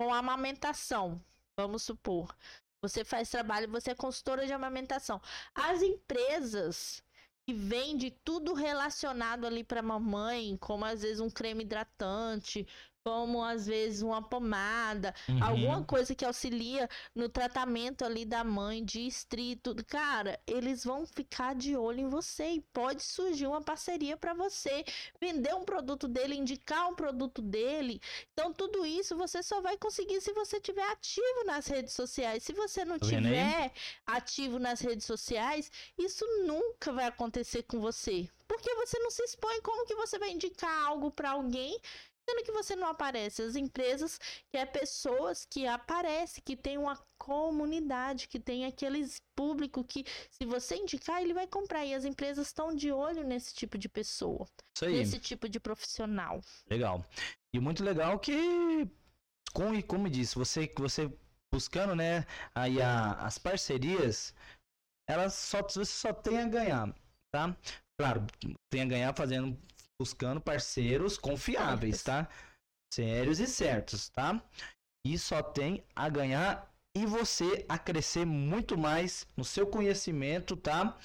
[0.00, 1.24] com amamentação,
[1.56, 2.34] vamos supor.
[2.82, 5.20] Você faz trabalho, você é consultora de amamentação.
[5.54, 7.04] As empresas
[7.46, 12.66] que vende tudo relacionado ali para mamãe, como às vezes um creme hidratante,
[13.04, 15.42] como às vezes uma pomada, uhum.
[15.42, 21.54] alguma coisa que auxilia no tratamento ali da mãe de estrito, cara, eles vão ficar
[21.54, 24.84] de olho em você e pode surgir uma parceria para você
[25.20, 28.00] vender um produto dele, indicar um produto dele.
[28.32, 32.42] Então tudo isso você só vai conseguir se você tiver ativo nas redes sociais.
[32.42, 33.72] Se você não tá tiver
[34.06, 38.28] ativo nas redes sociais, isso nunca vai acontecer com você.
[38.46, 41.78] Porque você não se expõe, como que você vai indicar algo para alguém
[42.30, 43.42] sendo que você não aparece?
[43.42, 44.18] As empresas
[44.50, 50.44] que é pessoas que aparecem, que tem uma comunidade, que tem aqueles público que se
[50.46, 51.84] você indicar, ele vai comprar.
[51.84, 54.46] E as empresas estão de olho nesse tipo de pessoa.
[54.76, 54.96] Isso aí.
[54.96, 56.40] Nesse tipo de profissional.
[56.68, 57.04] Legal.
[57.54, 58.88] E muito legal que,
[59.52, 61.12] como, como disse, você, você
[61.52, 64.32] buscando, né, aí a, as parcerias,
[65.08, 66.94] elas só, você só tem a ganhar,
[67.34, 67.56] tá?
[67.98, 68.24] Claro,
[68.70, 69.58] tem a ganhar fazendo
[70.00, 72.26] buscando parceiros confiáveis, tá?
[72.90, 74.42] Sérios e certos, tá?
[75.06, 80.98] E só tem a ganhar e você a crescer muito mais no seu conhecimento, tá?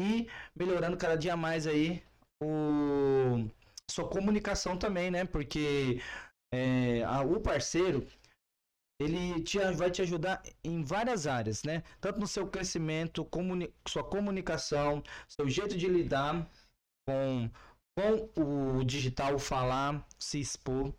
[0.00, 0.26] E
[0.56, 2.02] melhorando cada dia mais aí
[2.42, 3.48] o
[3.88, 5.24] sua comunicação também, né?
[5.24, 6.00] Porque
[6.52, 8.04] é, a, o parceiro
[9.00, 11.84] ele te, vai te ajudar em várias áreas, né?
[12.00, 16.48] Tanto no seu crescimento, comuni sua comunicação, seu jeito de lidar
[17.06, 17.50] com,
[17.94, 20.94] com o digital, falar, se expor.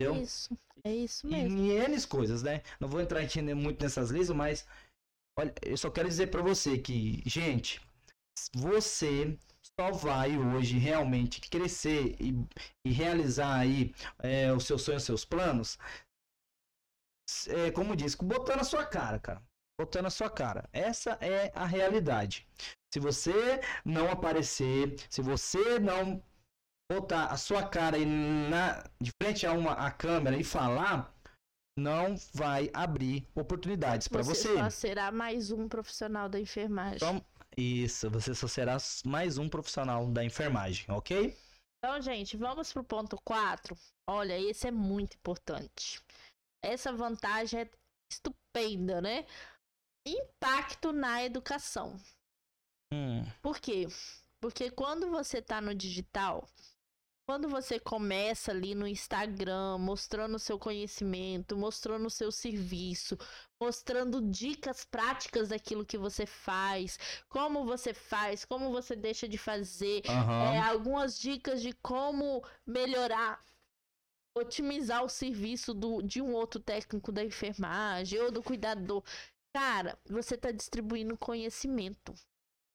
[0.00, 0.22] Entendeu?
[0.22, 1.58] Isso, é isso mesmo.
[1.58, 2.62] E, e N coisas, né?
[2.78, 3.20] Não vou entrar
[3.54, 4.66] muito nessas listas, mas
[5.38, 7.80] olha, eu só quero dizer para você que, gente,
[8.54, 9.38] você
[9.78, 12.34] só vai hoje realmente crescer e,
[12.84, 15.78] e realizar aí é, os seus sonhos, seus planos,
[17.48, 19.42] é, como diz, botando a sua cara, cara.
[19.78, 20.68] Botando a sua cara.
[20.72, 22.46] Essa é a realidade.
[22.92, 26.22] Se você não aparecer, se você não
[26.90, 31.14] botar a sua cara na, de frente a uma a câmera e falar,
[31.78, 34.48] não vai abrir oportunidades para você.
[34.48, 36.96] Você só será mais um profissional da enfermagem.
[36.96, 37.24] Então,
[37.56, 38.76] isso, você só será
[39.06, 41.36] mais um profissional da enfermagem, ok?
[41.78, 43.76] Então, gente, vamos pro ponto 4.
[44.08, 46.02] Olha, esse é muito importante.
[46.62, 47.70] Essa vantagem é
[48.12, 49.24] estupenda, né?
[50.06, 51.96] Impacto na educação.
[52.92, 53.22] Hum.
[53.40, 53.86] Por quê?
[54.42, 56.48] Porque quando você está no digital,
[57.30, 63.16] quando você começa ali no Instagram, mostrando o seu conhecimento, mostrando o seu serviço,
[63.62, 70.02] mostrando dicas práticas daquilo que você faz, como você faz, como você deixa de fazer,
[70.08, 70.42] uhum.
[70.42, 73.40] é, algumas dicas de como melhorar
[74.36, 79.04] otimizar o serviço do, de um outro técnico da enfermagem ou do cuidador.
[79.54, 82.12] Cara, você está distribuindo conhecimento.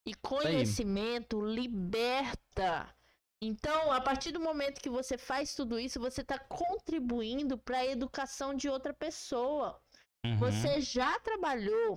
[0.08, 2.95] E conhecimento liberta.
[3.42, 7.86] Então, a partir do momento que você faz tudo isso, você está contribuindo para a
[7.86, 9.80] educação de outra pessoa.
[10.26, 10.38] Uhum.
[10.38, 11.96] Você já trabalhou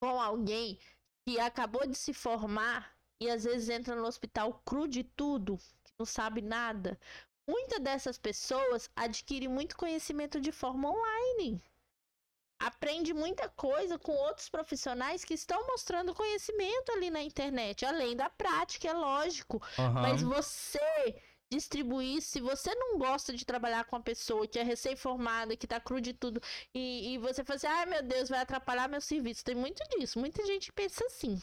[0.00, 0.78] com alguém
[1.26, 5.92] que acabou de se formar e às vezes entra no hospital cru de tudo, que
[5.98, 6.98] não sabe nada.
[7.48, 11.62] Muitas dessas pessoas adquirem muito conhecimento de forma online.
[12.58, 18.28] Aprende muita coisa com outros profissionais que estão mostrando conhecimento ali na internet, além da
[18.28, 19.62] prática, é lógico.
[19.78, 19.92] Uhum.
[19.92, 21.14] Mas você
[21.50, 22.20] distribuir.
[22.20, 26.00] Se você não gosta de trabalhar com uma pessoa que é recém-formada, que tá cru
[26.00, 26.40] de tudo,
[26.74, 29.44] e, e você fala assim, ai ah, meu Deus, vai atrapalhar meu serviço.
[29.44, 30.18] Tem muito disso.
[30.18, 31.40] Muita gente pensa assim.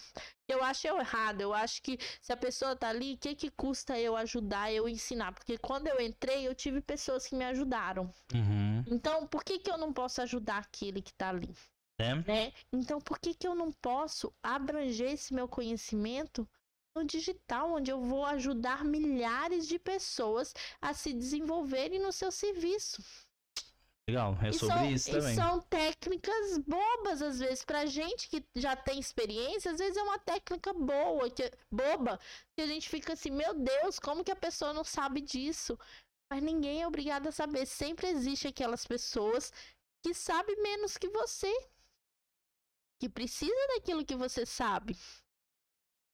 [0.47, 1.41] Eu acho errado.
[1.41, 4.87] Eu acho que se a pessoa tá ali, o que que custa eu ajudar, eu
[4.87, 5.33] ensinar?
[5.33, 8.13] Porque quando eu entrei, eu tive pessoas que me ajudaram.
[8.33, 8.83] Uhum.
[8.87, 11.53] Então, por que que eu não posso ajudar aquele que tá ali?
[11.97, 12.15] É.
[12.15, 12.53] Né?
[12.73, 16.47] Então, por que que eu não posso abranger esse meu conhecimento
[17.03, 23.03] digital, onde eu vou ajudar milhares de pessoas a se desenvolverem no seu serviço.
[24.07, 25.35] Legal, é sobre são, isso também.
[25.35, 30.19] são técnicas bobas, às vezes, pra gente que já tem experiência, às vezes é uma
[30.19, 32.19] técnica boa, que, boba,
[32.55, 35.77] que a gente fica assim, meu Deus, como que a pessoa não sabe disso?
[36.31, 37.65] Mas ninguém é obrigado a saber.
[37.65, 39.51] Sempre existe aquelas pessoas
[40.03, 41.51] que sabem menos que você.
[42.99, 44.95] Que precisa daquilo que você sabe.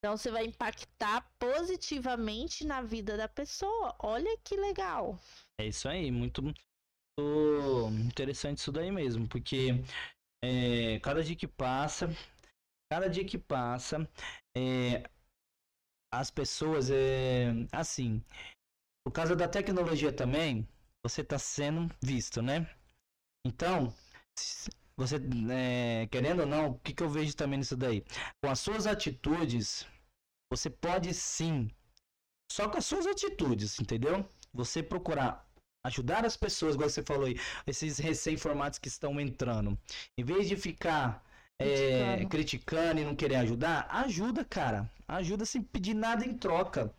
[0.03, 3.95] Então você vai impactar positivamente na vida da pessoa.
[3.99, 5.19] Olha que legal.
[5.59, 6.59] É isso aí, muito, muito
[8.07, 9.83] interessante isso daí mesmo, porque
[10.43, 12.07] é, cada dia que passa,
[12.91, 14.09] cada dia que passa,
[14.57, 15.03] é,
[16.11, 18.23] as pessoas, é, assim,
[19.05, 20.67] por causa da tecnologia também,
[21.05, 22.67] você está sendo visto, né?
[23.45, 23.93] Então,
[25.01, 25.17] você,
[25.51, 28.03] é, querendo ou não, o que, que eu vejo também nisso daí?
[28.43, 29.85] Com as suas atitudes,
[30.51, 31.69] você pode sim,
[32.51, 34.27] só com as suas atitudes, entendeu?
[34.53, 35.47] Você procurar
[35.83, 37.35] ajudar as pessoas, igual você falou aí,
[37.65, 39.77] esses recém-formados que estão entrando.
[40.17, 41.25] Em vez de ficar
[41.59, 42.29] é, criticando.
[42.29, 44.89] criticando e não querer ajudar, ajuda, cara.
[45.07, 46.93] Ajuda sem pedir nada em troca.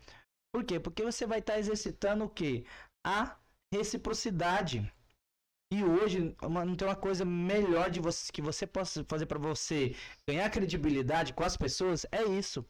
[0.53, 0.79] Por quê?
[0.79, 2.65] Porque você vai estar tá exercitando o quê?
[3.07, 3.37] A
[3.73, 4.93] reciprocidade.
[5.73, 9.39] E hoje uma, não tem uma coisa melhor de você que você possa fazer para
[9.39, 9.97] você
[10.29, 12.65] ganhar credibilidade com as pessoas, é isso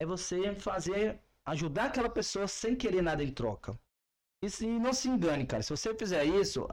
[0.00, 3.78] é você fazer, ajudar aquela pessoa sem querer nada em troca.
[4.42, 5.62] E, não se engane, cara.
[5.62, 6.68] Se você fizer isso,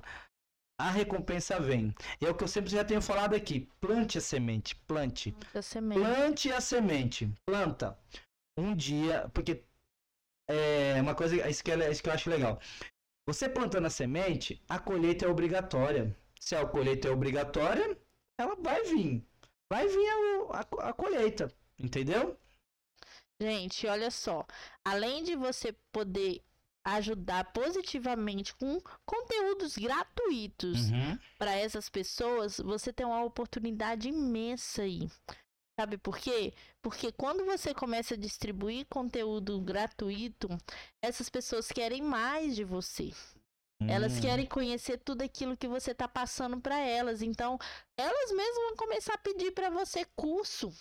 [0.80, 1.94] a recompensa vem.
[2.22, 3.70] É o que eu sempre já tenho falado aqui.
[3.80, 4.76] Plante a semente.
[4.88, 5.32] Plante.
[5.32, 6.00] Plante a semente.
[6.02, 7.32] Plante a semente.
[7.46, 7.98] Planta.
[8.58, 9.30] Um dia.
[9.34, 9.64] Porque
[10.50, 11.50] é uma coisa.
[11.50, 12.60] Isso que, é, isso que eu acho legal.
[13.26, 16.16] Você plantando a semente, a colheita é obrigatória.
[16.40, 17.98] Se a colheita é obrigatória,
[18.38, 19.26] ela vai vir.
[19.70, 21.52] Vai vir a, a, a colheita.
[21.80, 22.38] Entendeu?
[23.40, 24.46] Gente, olha só.
[24.84, 26.42] Além de você poder
[26.86, 31.18] ajudar positivamente com conteúdos gratuitos Uhum.
[31.38, 35.10] para essas pessoas, você tem uma oportunidade imensa aí.
[35.80, 36.54] Sabe por quê?
[36.82, 40.48] Porque quando você começa a distribuir conteúdo gratuito,
[41.02, 43.12] essas pessoas querem mais de você.
[43.88, 44.22] Elas Hum.
[44.22, 47.22] querem conhecer tudo aquilo que você está passando para elas.
[47.22, 47.58] Então,
[47.98, 50.72] elas mesmas vão começar a pedir para você curso.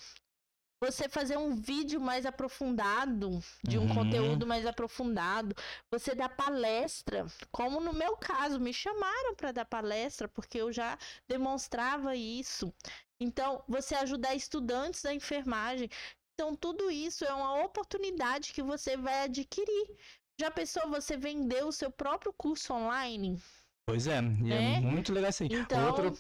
[0.83, 3.89] Você fazer um vídeo mais aprofundado, de um Uhum.
[3.89, 5.55] conteúdo mais aprofundado.
[5.93, 10.99] Você dar palestra, como no meu caso, me chamaram para dar palestra porque eu já
[11.29, 12.75] demonstrava isso.
[13.23, 15.89] Então, você ajudar estudantes da enfermagem.
[16.35, 19.97] Então, tudo isso é uma oportunidade que você vai adquirir.
[20.41, 23.41] Já pensou você vender o seu próprio curso online?
[23.87, 24.81] Pois é, e é, É?
[24.81, 25.47] muito legal assim.
[25.51, 26.19] Então- Outro,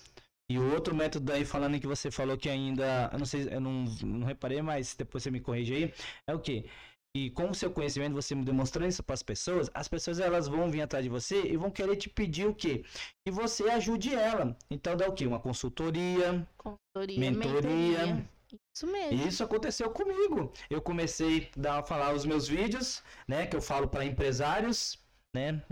[0.50, 3.60] e o outro método aí, falando que você falou que ainda, eu não sei, eu
[3.60, 5.94] não, não reparei, mas depois você me corrige aí,
[6.26, 6.68] é o quê?
[7.14, 10.70] E com o seu conhecimento, você demonstrando isso para as pessoas, as pessoas elas vão
[10.70, 12.84] vir atrás de você e vão querer te pedir o quê?
[13.26, 14.56] Que você ajude ela.
[14.70, 15.26] Então dá o quê?
[15.26, 18.06] Uma consultoria, Consultoria, Mentoria.
[18.06, 18.30] mentoria.
[18.74, 19.12] Isso mesmo.
[19.12, 20.52] E isso aconteceu comigo.
[20.70, 23.46] Eu comecei a falar os meus vídeos, né?
[23.46, 24.98] Que eu falo para empresários,
[25.34, 25.62] né?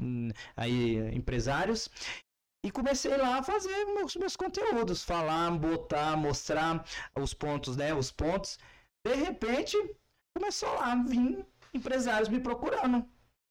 [0.56, 1.88] Aí, empresários.
[2.64, 6.84] E comecei lá a fazer meus, meus conteúdos, falar, botar, mostrar
[7.18, 7.94] os pontos, né?
[7.94, 8.58] Os pontos.
[9.06, 9.76] De repente,
[10.36, 13.06] começou lá a vir empresários me procurando.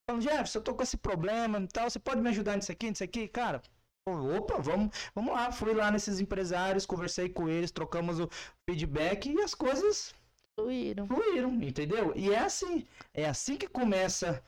[0.09, 2.89] Falando, Jefferson, eu tô com esse problema e tal, você pode me ajudar nisso aqui,
[2.89, 3.27] nisso aqui?
[3.27, 3.61] Cara,
[4.07, 5.51] opa, vamos, vamos lá.
[5.51, 8.29] Fui lá nesses empresários, conversei com eles, trocamos o
[8.67, 10.13] feedback e as coisas
[10.59, 11.07] Fluíram.
[11.07, 12.13] fluíram, entendeu?
[12.15, 14.43] E é assim, é assim que começa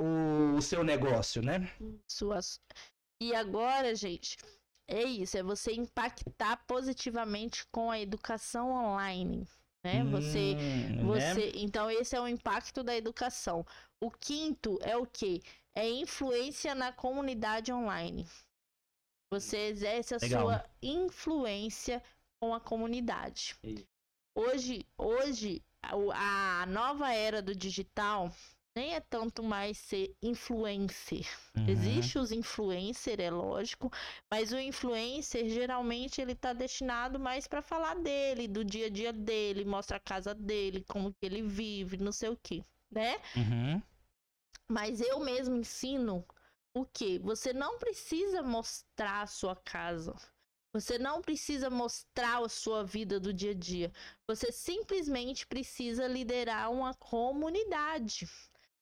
[0.00, 1.70] o, o seu negócio, né?
[2.10, 2.60] Suas...
[3.22, 4.36] E agora, gente,
[4.88, 9.46] é isso, é você impactar positivamente com a educação online,
[9.86, 10.04] né?
[10.04, 13.64] Você Hum, Você, então esse é o impacto da educação.
[14.00, 15.40] O quinto é o quê?
[15.74, 18.26] É influência na comunidade online.
[19.32, 20.42] Você exerce a Legal.
[20.42, 22.02] sua influência
[22.40, 23.56] com a comunidade.
[24.34, 28.30] Hoje, hoje a nova era do digital
[28.76, 31.26] nem é tanto mais ser influencer.
[31.56, 31.66] Uhum.
[31.66, 33.90] Existe os influencer, é lógico,
[34.30, 39.14] mas o influencer geralmente ele tá destinado mais para falar dele, do dia a dia
[39.14, 43.18] dele, mostra a casa dele, como que ele vive, não sei o que, né?
[43.34, 43.82] Uhum.
[44.68, 46.22] Mas eu mesmo ensino
[46.74, 47.18] o que?
[47.20, 50.14] Você não precisa mostrar a sua casa.
[50.74, 53.90] Você não precisa mostrar a sua vida do dia a dia.
[54.26, 58.28] Você simplesmente precisa liderar uma comunidade.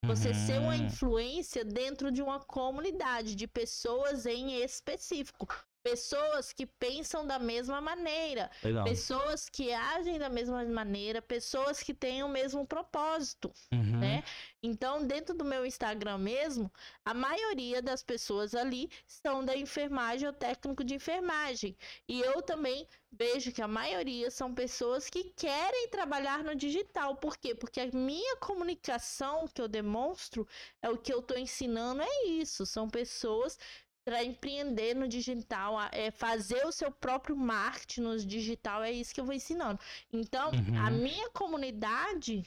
[0.07, 0.87] Você ser uma Uhum.
[0.87, 5.47] influência dentro de uma comunidade de pessoas em específico.
[5.85, 8.85] Pessoas que pensam da mesma maneira, Legal.
[8.85, 13.99] pessoas que agem da mesma maneira, pessoas que têm o mesmo propósito, Uhum.
[14.01, 14.25] né?
[14.63, 16.73] Então, dentro do meu Instagram mesmo,
[17.05, 21.77] a maioria das pessoas ali são da enfermagem ou técnico de enfermagem.
[22.09, 27.15] E eu também vejo que a maioria são pessoas que querem trabalhar no digital.
[27.17, 27.55] Por quê?
[27.55, 30.49] Porque a minha comunicação que eu demonstro
[30.81, 32.65] é o que eu estou ensinando é isso.
[32.65, 33.59] São pessoas
[34.05, 39.15] para empreender no digital, a- é fazer o seu próprio marketing no digital, é isso
[39.15, 39.81] que eu vou ensinando.
[40.13, 40.99] Então, a Uhum.
[40.99, 42.43] minha comunidade,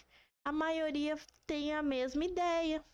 [0.46, 1.16] a maioria
[1.48, 2.86] tem a mesma ideia.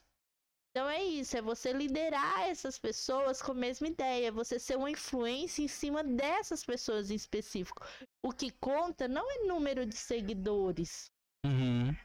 [0.72, 4.76] Então é isso, é você liderar essas pessoas com a mesma ideia, é você ser
[4.76, 7.86] uma influência em cima dessas pessoas em específico.
[8.26, 11.12] O que conta não é número de seguidores,
[11.46, 11.96] Uhum.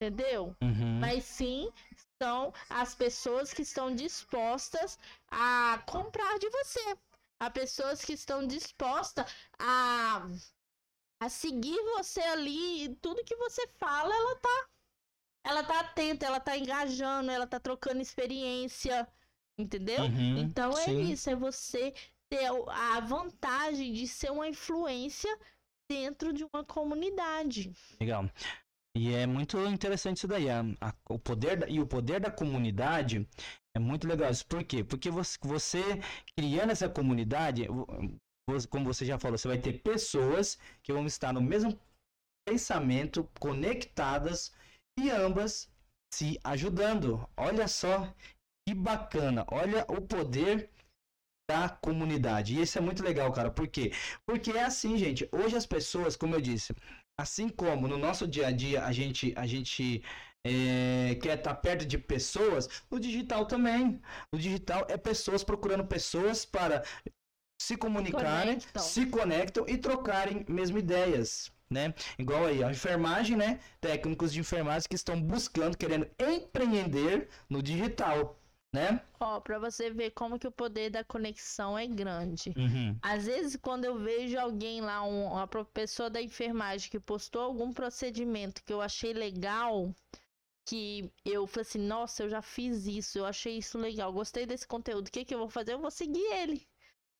[0.00, 0.54] entendeu?
[0.62, 1.00] Uhum.
[1.00, 1.68] Mas sim
[2.22, 4.96] são as pessoas que estão dispostas
[5.28, 6.96] a comprar de você.
[7.40, 9.26] Há pessoas que estão dispostas
[9.58, 10.24] a,
[11.20, 14.68] a seguir você ali e tudo que você fala, ela tá.
[15.44, 19.08] Ela tá atenta, ela tá engajando, ela tá trocando experiência.
[19.58, 20.02] Entendeu?
[20.04, 20.38] Uhum.
[20.38, 21.10] Então é Sim.
[21.10, 21.92] isso, é você
[22.30, 25.36] ter a vantagem de ser uma influência
[25.90, 27.72] dentro de uma comunidade.
[28.00, 28.30] Legal.
[28.94, 30.50] E é muito interessante isso daí.
[30.50, 33.26] a- a- o poder da, e o poder da comunidade
[33.74, 34.30] é muito legal.
[34.30, 34.84] Isso Por quê?
[34.84, 35.82] Porque você, você
[36.36, 37.66] criando essa comunidade,
[38.70, 41.78] como você já falou, você vai ter pessoas que vão estar no mesmo
[42.46, 44.52] pensamento, conectadas
[44.98, 45.70] e ambas
[46.14, 47.26] se ajudando.
[47.36, 48.12] Olha só
[48.66, 49.44] que bacana.
[49.50, 50.70] Olha o poder
[51.50, 52.54] da comunidade.
[52.56, 53.50] E isso é muito legal, cara.
[53.50, 53.92] Por quê?
[54.26, 55.28] Porque é assim, gente.
[55.32, 56.74] Hoje as pessoas, como eu disse,
[57.18, 60.02] assim como no nosso dia a dia a gente, a gente
[60.44, 64.00] é, quer estar perto de pessoas, no digital também.
[64.32, 66.82] No digital é pessoas procurando pessoas para
[67.60, 68.82] se comunicarem, Conectam.
[68.82, 71.52] se conectam e trocarem mesmo ideias.
[71.70, 71.94] Né?
[72.18, 73.58] Igual aí, a enfermagem, né?
[73.80, 78.38] Técnicos de enfermagem que estão buscando, querendo empreender no digital.
[78.72, 79.02] Né?
[79.20, 82.54] Ó, pra você ver como que o poder da conexão é grande.
[82.56, 82.96] Uhum.
[83.02, 87.72] Às vezes, quando eu vejo alguém lá, um, uma pessoa da enfermagem que postou algum
[87.72, 89.94] procedimento que eu achei legal,
[90.64, 94.66] que eu falei assim, nossa, eu já fiz isso, eu achei isso legal, gostei desse
[94.66, 95.74] conteúdo, o que que eu vou fazer?
[95.74, 96.66] Eu vou seguir ele.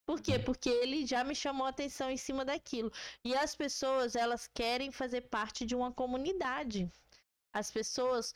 [0.07, 0.39] Por quê?
[0.39, 2.91] Porque ele já me chamou a atenção em cima daquilo.
[3.25, 6.91] E as pessoas, elas querem fazer parte de uma comunidade.
[7.53, 8.35] As pessoas,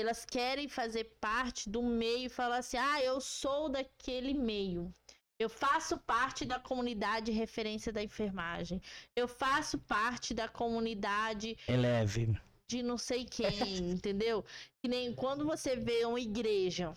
[0.00, 4.94] elas querem fazer parte do meio e falar assim: ah, eu sou daquele meio.
[5.38, 8.82] Eu faço parte da comunidade referência da enfermagem.
[9.14, 12.36] Eu faço parte da comunidade Eleve.
[12.68, 13.46] de não sei quem,
[13.94, 14.44] entendeu?
[14.82, 16.92] Que nem quando você vê uma igreja,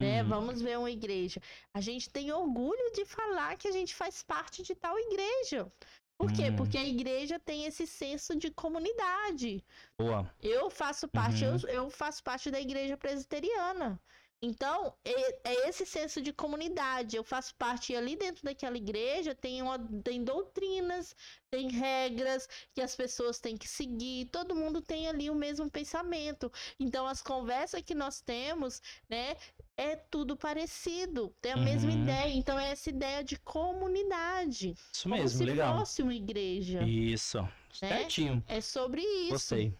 [0.00, 0.22] né?
[0.22, 0.28] Uhum.
[0.28, 1.40] Vamos ver uma igreja.
[1.72, 5.70] A gente tem orgulho de falar que a gente faz parte de tal igreja.
[6.16, 6.50] Por quê?
[6.50, 6.56] Hum.
[6.56, 9.64] Porque a igreja tem esse senso de comunidade.
[9.98, 10.32] Boa.
[10.40, 11.56] Eu faço parte, Uhum.
[11.64, 14.00] eu, eu faço parte da igreja presbiteriana.
[14.44, 17.16] Então, é, é esse senso de comunidade.
[17.16, 21.16] Eu faço parte ali dentro daquela igreja, tem, uma, tem doutrinas,
[21.50, 24.26] tem regras que as pessoas têm que seguir.
[24.26, 26.52] Todo mundo tem ali o mesmo pensamento.
[26.78, 29.34] Então, as conversas que nós temos, né,
[29.76, 32.02] é tudo parecido, tem a mesma Uhum.
[32.02, 32.32] ideia.
[32.34, 34.74] Então, é essa ideia de comunidade.
[34.92, 35.78] Isso como mesmo, se legal.
[35.78, 36.82] fosse uma igreja.
[36.82, 37.38] Isso.
[37.72, 38.42] Certinho.
[38.46, 39.30] É sobre isso.
[39.30, 39.74] Gostei.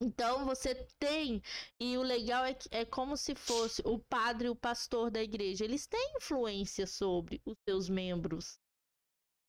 [0.00, 1.40] Então você tem,
[1.80, 5.22] e o legal é que é como se fosse o padre e o pastor da
[5.22, 8.58] igreja, eles têm influência sobre os seus membros.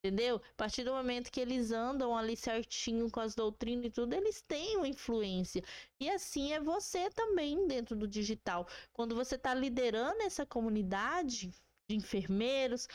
[0.04, 0.36] Entendeu?
[0.36, 4.39] A partir do momento que eles andam ali certinho com as doutrinas e tudo, eles
[4.48, 5.64] têm uma influência.
[6.00, 8.68] E assim é você também dentro do digital.
[8.93, 11.50] Quando você está liderando essa comunidade
[11.89, 12.88] de enfermeiros,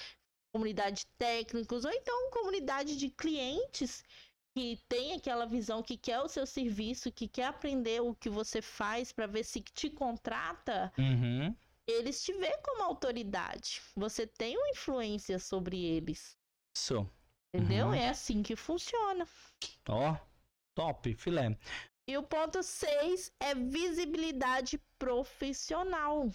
[0.55, 4.05] comunidade de técnicos, ou então comunidade de clientes
[4.61, 8.61] que tem aquela visão que quer o seu serviço, que quer aprender o que você
[8.61, 11.57] faz para ver se te contrata, Uhum.
[11.89, 13.81] eles te veem como autoridade.
[13.97, 16.37] Você tem uma influência sobre eles,
[16.77, 17.09] Isso.
[17.55, 17.87] entendeu?
[17.87, 17.95] Uhum.
[17.95, 19.27] É assim que funciona.
[19.89, 20.15] Ó.
[20.75, 21.59] Top, filé.
[22.07, 26.29] E o ponto 6 é visibilidade profissional.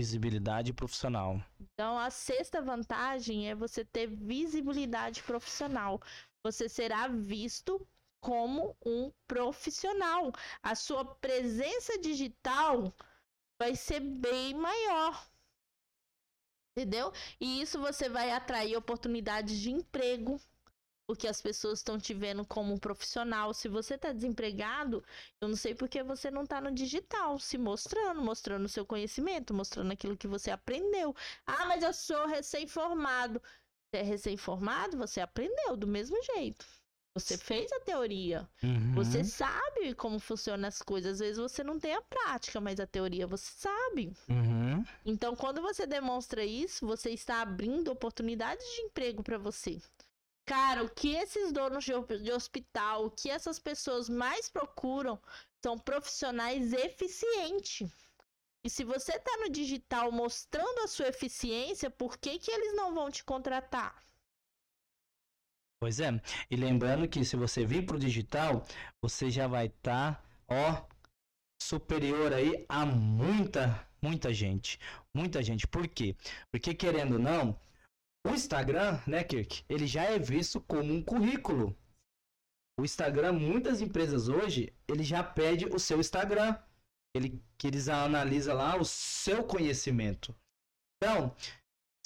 [0.00, 1.42] Visibilidade profissional.
[1.60, 6.00] Então, a sexta vantagem é você ter visibilidade profissional.
[6.42, 7.86] Você será visto
[8.20, 10.32] como um profissional.
[10.62, 12.94] A sua presença digital
[13.58, 15.26] vai ser bem maior.
[16.76, 17.12] Entendeu?
[17.40, 20.40] E isso você vai atrair oportunidades de emprego,
[21.06, 23.52] porque as pessoas estão te vendo como um profissional.
[23.52, 25.04] Se você está desempregado,
[25.40, 29.52] eu não sei porque você não está no digital, se mostrando, mostrando o seu conhecimento,
[29.52, 31.14] mostrando aquilo que você aprendeu.
[31.44, 33.42] Ah, mas eu sou recém-formado.
[33.90, 36.64] Você é recém-formado, você aprendeu do mesmo jeito.
[37.12, 38.48] Você fez a teoria.
[38.62, 38.94] Uhum.
[38.94, 41.14] Você sabe como funcionam as coisas.
[41.14, 44.12] Às vezes você não tem a prática, mas a teoria você sabe.
[44.28, 44.84] Uhum.
[45.04, 49.82] Então, quando você demonstra isso, você está abrindo oportunidades de emprego para você.
[50.46, 55.20] Cara, o que esses donos de, de hospital, o que essas pessoas mais procuram
[55.60, 57.90] são profissionais eficientes.
[58.62, 62.94] E se você está no digital mostrando a sua eficiência, por que, que eles não
[62.94, 64.02] vão te contratar?
[65.80, 66.10] Pois é.
[66.50, 68.66] E lembrando que se você vir pro digital,
[69.02, 70.86] você já vai estar, ó,
[71.62, 74.78] superior aí a muita, muita gente.
[75.14, 75.66] Muita gente.
[75.66, 76.14] Por quê?
[76.52, 77.58] Porque querendo ou não,
[78.26, 81.74] o Instagram, né, Kirk, ele já é visto como um currículo.
[82.78, 86.58] O Instagram, muitas empresas hoje, ele já pede o seu Instagram.
[87.14, 90.34] Ele, que eles analisam lá o seu conhecimento.
[90.96, 91.34] Então,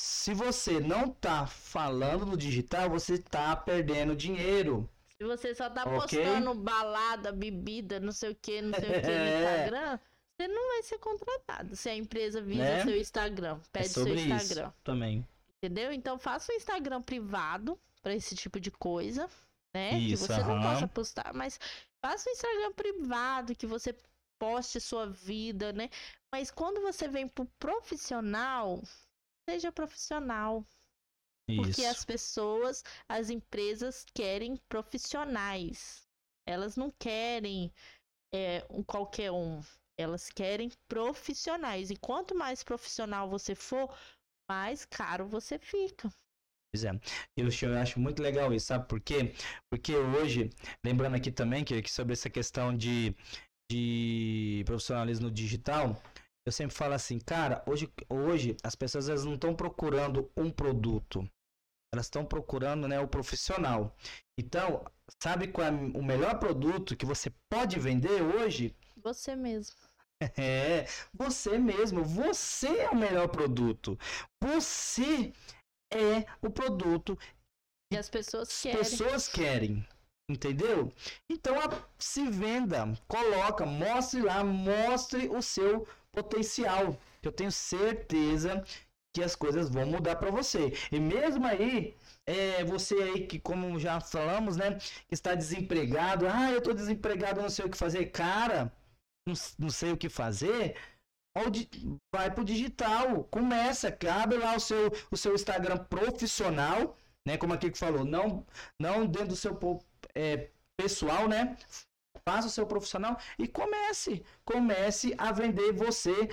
[0.01, 4.89] se você não tá falando no digital, você tá perdendo dinheiro.
[5.19, 6.01] Se você só tá Ok.
[6.25, 9.69] postando balada, bebida, não sei o que, não sei o que no É.
[9.69, 9.99] Instagram,
[10.37, 11.77] você não vai ser contratado.
[11.77, 12.83] Se a empresa visa Né?
[12.85, 14.69] seu Instagram, pede é seu sobre Instagram.
[14.69, 15.29] isso também.
[15.63, 15.93] Entendeu?
[15.93, 19.29] Então faça um Instagram privado para esse tipo de coisa,
[19.75, 19.99] né?
[19.99, 20.63] Isso, que você não aham.
[20.75, 21.59] possa postar, mas
[22.03, 23.95] faça um Instagram privado que você
[24.39, 25.89] poste sua vida, né?
[26.33, 28.83] Mas quando você vem pro profissional,
[29.49, 30.65] seja profissional,
[31.57, 31.85] porque Isso.
[31.85, 36.09] as pessoas, as empresas querem profissionais.
[36.47, 37.73] Elas não querem
[38.35, 39.61] é, um qualquer um.
[39.99, 41.91] Elas querem profissionais.
[41.91, 43.97] E quanto mais profissional você for,
[44.51, 46.11] mais caro você fica.
[46.73, 46.91] Pois é.
[47.37, 49.33] Eu, acho- eu acho muito legal isso, sabe por quê?
[49.71, 50.51] Porque hoje,
[50.85, 53.15] lembrando aqui também que, que sobre essa questão de,
[53.75, 56.01] de profissionalismo digital,
[56.47, 61.29] eu sempre falo assim, cara, hoje, hoje as pessoas elas não estão procurando um produto,
[61.93, 63.97] elas estão procurando né, o profissional.
[64.39, 64.85] Então,
[65.23, 68.75] sabe qual é o melhor produto que você pode vender hoje?
[69.03, 69.77] Você mesmo.
[70.39, 73.99] É, você mesmo, você é o melhor produto.
[74.41, 75.35] Você
[75.93, 77.19] é o produto
[77.93, 78.79] que as pessoas as querem.
[78.79, 79.87] pessoas querem.
[80.29, 80.91] Entendeu?
[81.31, 81.55] Então
[81.99, 86.99] se venda, coloca, mostre lá, mostre o seu potencial.
[87.21, 88.65] que Eu tenho certeza
[89.15, 90.73] que as coisas vão mudar para você.
[90.91, 91.95] E mesmo aí,
[92.27, 94.79] é, você aí que, como já falamos, né,
[95.11, 98.73] está desempregado, ah, eu tô desempregado, não sei o que fazer, cara,
[99.27, 100.77] não, não sei o que fazer.
[102.15, 106.97] Vai pro digital, começa, abre lá o seu, o seu Instagram profissional,
[107.27, 107.37] né?
[107.37, 108.47] Como aqui que falou, não,
[108.81, 109.55] não dentro do seu
[110.15, 111.57] é, pessoal, né?
[112.27, 116.29] Faça o seu profissional e comece, comece a vender você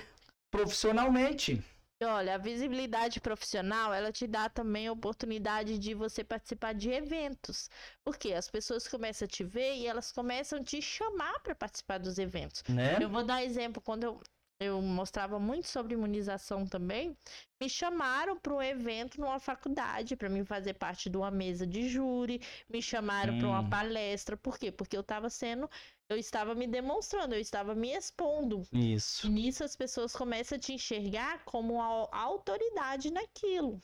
[0.49, 1.63] profissionalmente.
[2.03, 7.69] Olha, a visibilidade profissional, ela te dá também a oportunidade de você participar de eventos.
[8.03, 11.99] Porque as pessoas começam a te ver e elas começam a te chamar para participar
[11.99, 12.63] dos eventos.
[12.67, 12.97] Né?
[12.99, 14.21] Eu vou dar exemplo, quando eu,
[14.61, 17.17] eu mostrava muito sobre imunização também,
[17.61, 21.89] me chamaram para um evento numa faculdade para mim fazer parte de uma mesa de
[21.89, 22.39] júri,
[22.69, 23.69] me chamaram para uma Hum.
[23.69, 24.37] palestra.
[24.37, 24.71] Por quê?
[24.71, 25.69] Porque eu estava sendo,
[26.09, 28.61] eu estava me demonstrando, eu estava me expondo.
[28.73, 29.23] Isso.
[29.23, 33.81] E nisso as pessoas começam a te enxergar como a a autoridade naquilo.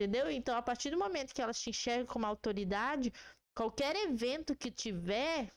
[0.00, 0.30] Entendeu?
[0.30, 3.12] Então, a partir do momento que elas te enxergam como autoridade,
[3.56, 5.52] qualquer evento que tiver,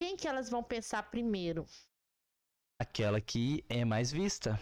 [0.00, 1.66] quem que elas vão pensar primeiro?
[2.80, 4.58] Aquela que é mais vista,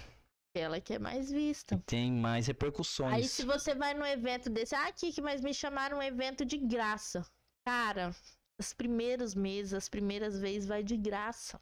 [0.52, 1.80] Ela que é mais que vista.
[1.86, 3.14] tem mais repercussões.
[3.14, 6.58] Aí, se você vai num evento desse, ah, Kiki, mas me chamaram um evento de
[6.58, 7.24] graça.
[7.64, 8.10] Cara,
[8.58, 11.60] os primeiros meses, as primeiras vezes vai de graça.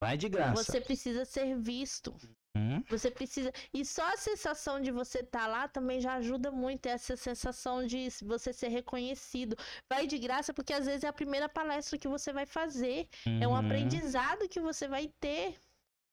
[0.00, 0.62] Vai de graça.
[0.62, 2.14] Você precisa ser visto.
[2.58, 2.82] Hum?
[2.88, 3.52] Você precisa.
[3.72, 6.86] E só a sensação de você estar lá também já ajuda muito.
[6.86, 9.56] Essa sensação de você ser reconhecido.
[9.88, 13.08] Vai de graça, porque às vezes é a primeira palestra que você vai fazer.
[13.40, 13.56] É um Uhum.
[13.56, 15.56] aprendizado que você vai ter.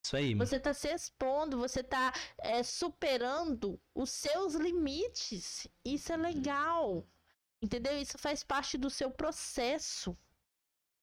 [0.05, 0.35] Isso aí.
[0.35, 2.13] Você está se expondo, você está
[2.63, 5.67] superando os seus limites.
[5.83, 7.03] Isso é legal.
[7.61, 7.99] Entendeu?
[7.99, 10.15] Isso faz parte do seu processo.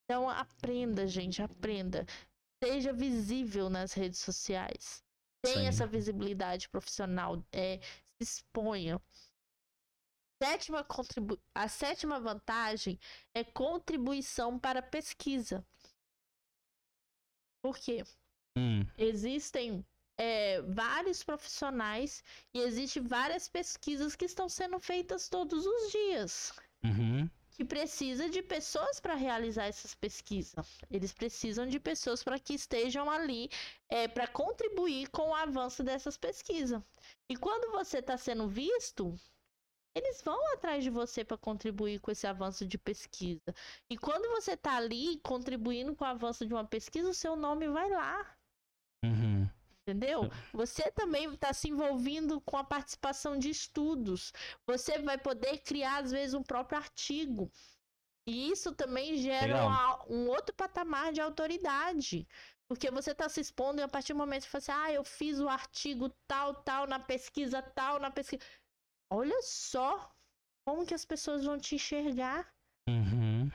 [0.04, 2.06] Então aprenda, gente, aprenda.
[2.62, 5.02] Seja visível nas redes sociais.
[5.42, 7.44] Tenha essa visibilidade profissional.
[7.52, 9.00] É, se exponha.
[10.42, 11.40] Sétima contribu...
[11.54, 12.98] A sétima vantagem
[13.34, 15.64] é contribuição para a pesquisa.
[17.62, 18.04] Por quê?
[18.56, 18.84] Hum.
[18.98, 19.84] Existem
[20.18, 22.22] é, vários profissionais
[22.52, 26.52] e existem várias pesquisas que estão sendo feitas todos os dias.
[26.84, 27.30] Uhum.
[27.52, 30.80] Que precisa de pessoas para realizar essas pesquisas.
[30.90, 33.50] Eles precisam de pessoas para que estejam ali
[33.88, 36.82] é, para contribuir com o avanço dessas pesquisas.
[37.28, 39.14] E quando você está sendo visto,
[39.94, 43.54] eles vão atrás de você para contribuir com esse avanço de pesquisa.
[43.90, 47.68] E quando você está ali contribuindo com o avanço de uma pesquisa, o seu nome
[47.68, 48.36] vai lá.
[49.04, 49.48] Uhum.
[49.86, 50.30] Entendeu?
[50.52, 54.32] Você também está se envolvendo com a participação de estudos.
[54.66, 57.50] Você vai poder criar, às vezes, um próprio artigo.
[58.28, 62.28] E isso também gera uma- um outro patamar de autoridade.
[62.68, 64.92] Porque você está se expondo e a partir do momento que você fala assim, ah,
[64.94, 68.42] eu fiz o artigo tal, tal, na pesquisa tal, na pesquisa.
[69.12, 70.14] Olha só
[70.64, 72.48] como que as pessoas vão te enxergar.
[72.88, 73.50] Uhum.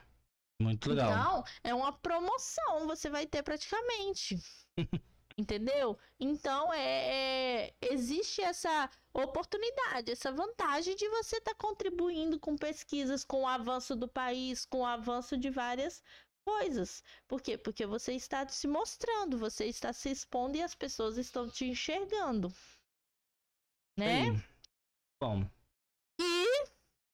[0.62, 1.10] Muito legal.
[1.10, 4.38] Então, é uma promoção, você vai ter praticamente.
[5.40, 5.98] Entendeu?
[6.20, 13.44] Então, é, é- existe essa oportunidade, essa vantagem de você estar contribuindo com pesquisas, com
[13.44, 16.02] o avanço do país, com o avanço de várias
[16.44, 17.04] coisas.
[17.28, 17.56] Por quê?
[17.58, 22.52] Porque você está se mostrando, você está se expondo e as pessoas estão te enxergando.
[23.96, 24.32] Né?
[24.32, 24.44] Aí.
[25.22, 25.48] Bom.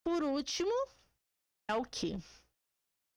[0.04, 0.72] Por último,
[1.68, 2.18] é o que?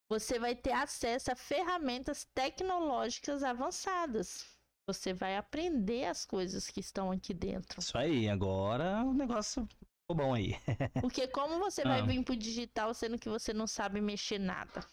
[0.09, 4.55] Você vai ter acesso a ferramentas tecnológicas avançadas.
[4.87, 7.80] Você vai aprender as coisas que estão aqui dentro.
[7.80, 8.28] Isso aí.
[8.28, 10.53] Agora o negócio ficou bom aí.
[11.03, 12.05] Porque como você vai Ah.
[12.05, 14.84] vir pro digital sendo que você não sabe mexer nada?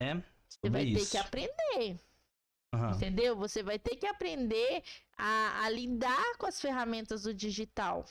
[0.00, 0.14] É.
[0.48, 1.10] Você vai ter isso.
[1.10, 2.00] que aprender,
[2.72, 2.92] Aham.
[2.94, 3.36] entendeu?
[3.36, 4.84] Você vai ter que aprender
[5.16, 8.04] a, a lidar com as ferramentas do digital.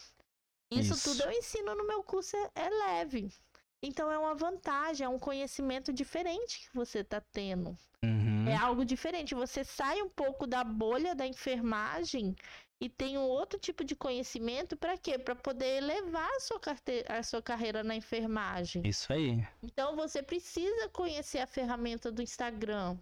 [0.69, 1.09] Isso, Isso.
[1.11, 3.31] tudo eu ensino no meu curso, é, é leve.
[3.83, 7.77] Então é uma vantagem, é um conhecimento diferente que você está tendo.
[8.01, 8.47] Uhum.
[8.47, 9.35] É algo diferente.
[9.35, 12.33] Você sai um pouco da bolha da enfermagem
[12.81, 15.19] e tem um outro tipo de conhecimento para quê?
[15.19, 18.81] Para poder elevar a sua, carte- a sua carreira na enfermagem.
[18.85, 19.45] Isso aí.
[19.61, 22.97] Então você precisa conhecer a ferramenta do Instagram.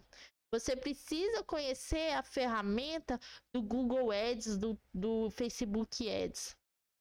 [0.52, 3.18] Você precisa conhecer a ferramenta
[3.54, 6.56] do Google Ads, do, do Facebook Ads.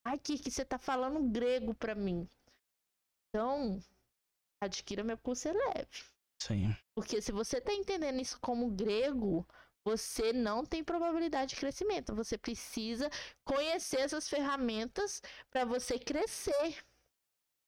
[0.05, 2.27] Ai, que você tá falando grego para mim.
[3.33, 3.81] Então,
[4.61, 6.03] adquira meu curso é leve.
[6.41, 6.77] Isso aí.
[6.93, 9.47] Porque se você tá entendendo isso como grego,
[9.85, 12.13] você não tem probabilidade de crescimento.
[12.13, 13.09] Você precisa
[13.45, 16.83] conhecer essas ferramentas para você crescer.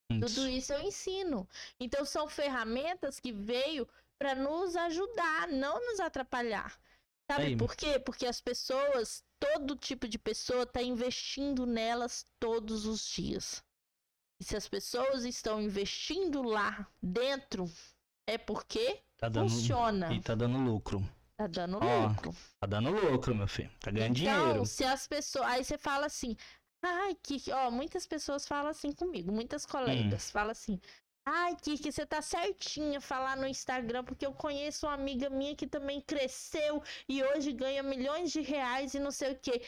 [0.09, 1.47] Tudo isso eu ensino.
[1.80, 3.88] Então são ferramentas que veio
[4.20, 6.78] para nos ajudar, não nos atrapalhar.
[7.32, 7.57] Sabe Aí.
[7.57, 7.99] por quê?
[7.99, 13.64] Porque as pessoas, todo tipo de pessoa está investindo nelas todos os dias.
[14.44, 17.72] E se as pessoas estão investindo lá dentro,
[18.28, 20.14] é porque Tá dando, funciona.
[20.14, 21.02] E tá dando lucro.
[21.38, 22.36] Tá dando Ó, lucro.
[22.60, 23.72] Tá dando lucro, meu filho.
[23.80, 24.66] Tá ganhando então, dinheiro.
[24.66, 25.48] se as pessoas.
[25.48, 26.36] Aí você fala assim.
[26.84, 27.41] Ai, que.
[27.54, 30.78] Ó, muitas pessoas falam assim comigo, muitas colegas falam assim.
[31.26, 35.66] Ai, Kiki, você tá certinha falar no Instagram, porque eu conheço uma amiga minha que
[35.66, 39.62] também cresceu e hoje ganha milhões de reais e não sei o quê.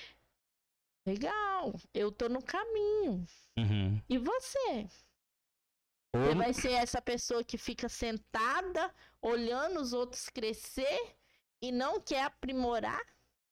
[1.05, 3.25] Legal, eu tô no caminho.
[3.57, 4.01] Uhum.
[4.09, 4.87] E você?
[6.15, 11.15] Você vai ser essa pessoa que fica sentada, olhando os outros crescer
[11.61, 13.01] e não quer aprimorar?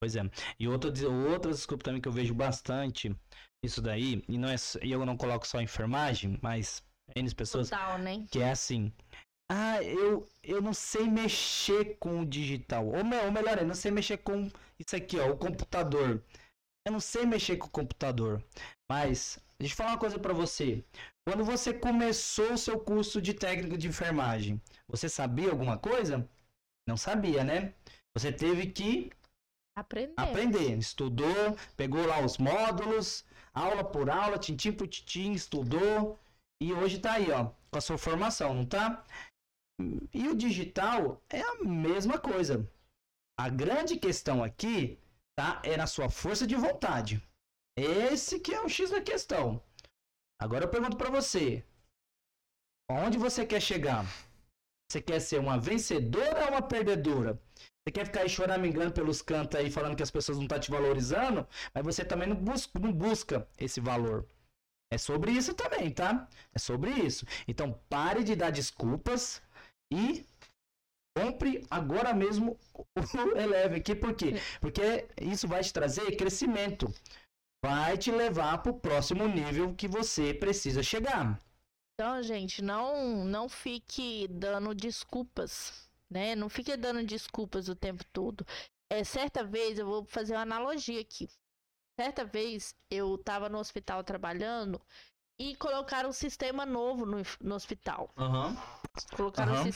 [0.02, 0.22] Pois é.
[0.60, 3.16] E outra, outra desculpa também que eu vejo bastante
[3.64, 6.84] isso daí, e não é só- eu não coloco só enfermagem, mas
[7.16, 8.26] N pessoas Total, né?
[8.32, 8.92] que é assim.
[9.50, 12.86] Ah, eu, eu não sei mexer com o digital.
[12.88, 14.50] Ou, ou melhor, eu não sei mexer com
[14.80, 16.24] isso aqui, ó, o computador.
[16.86, 18.44] Eu não sei mexer com o computador.
[18.90, 20.84] Mas, deixa eu falar uma coisa pra você.
[21.26, 26.28] Quando você começou o seu curso de técnico de enfermagem, você sabia alguma coisa?
[26.88, 27.74] Não sabia, né?
[28.16, 29.12] Você teve que
[29.76, 30.14] Aprender.
[30.18, 30.78] aprender.
[30.78, 36.20] Estudou, pegou lá os módulos, aula por aula, tintim por tintim, estudou.
[36.62, 39.04] E hoje tá aí, ó, com a sua formação, não tá?
[40.14, 42.70] E o digital é a mesma coisa.
[43.40, 45.00] A grande questão aqui,
[45.36, 45.62] tá?
[45.64, 47.22] É na sua força de vontade.
[47.76, 49.62] Esse que é o X da questão.
[50.40, 51.64] Agora eu pergunto pra você.
[52.90, 54.06] Onde você quer chegar?
[54.90, 57.42] Você quer ser uma vencedora ou uma perdedora?
[57.56, 60.72] Você quer ficar aí choramingando pelos cantos aí, falando que as pessoas não estão te
[60.72, 64.26] valorizando, mas você também não busca, não busca esse valor.
[64.92, 66.30] É sobre isso também, tá?
[66.54, 67.26] É sobre isso.
[67.48, 69.42] Então pare de dar desculpas
[69.92, 70.26] e
[71.16, 72.86] compre agora mesmo o
[73.38, 73.96] Eleve aqui.
[73.96, 74.34] Por quê?
[74.60, 76.94] Porque isso vai te trazer crescimento.
[77.64, 81.40] Vai te levar para o próximo nível que você precisa chegar.
[81.94, 86.36] Então, gente, não não fique dando desculpas, né?
[86.36, 88.46] Não fique dando desculpas o tempo todo.
[88.92, 91.30] É, certa vez, eu vou fazer uma analogia aqui.
[91.98, 94.82] Certa vez, eu tava no hospital trabalhando
[95.40, 98.12] e colocaram um sistema novo no, no hospital.
[98.18, 98.58] Aham.
[99.16, 99.72] Colocaram um Aham.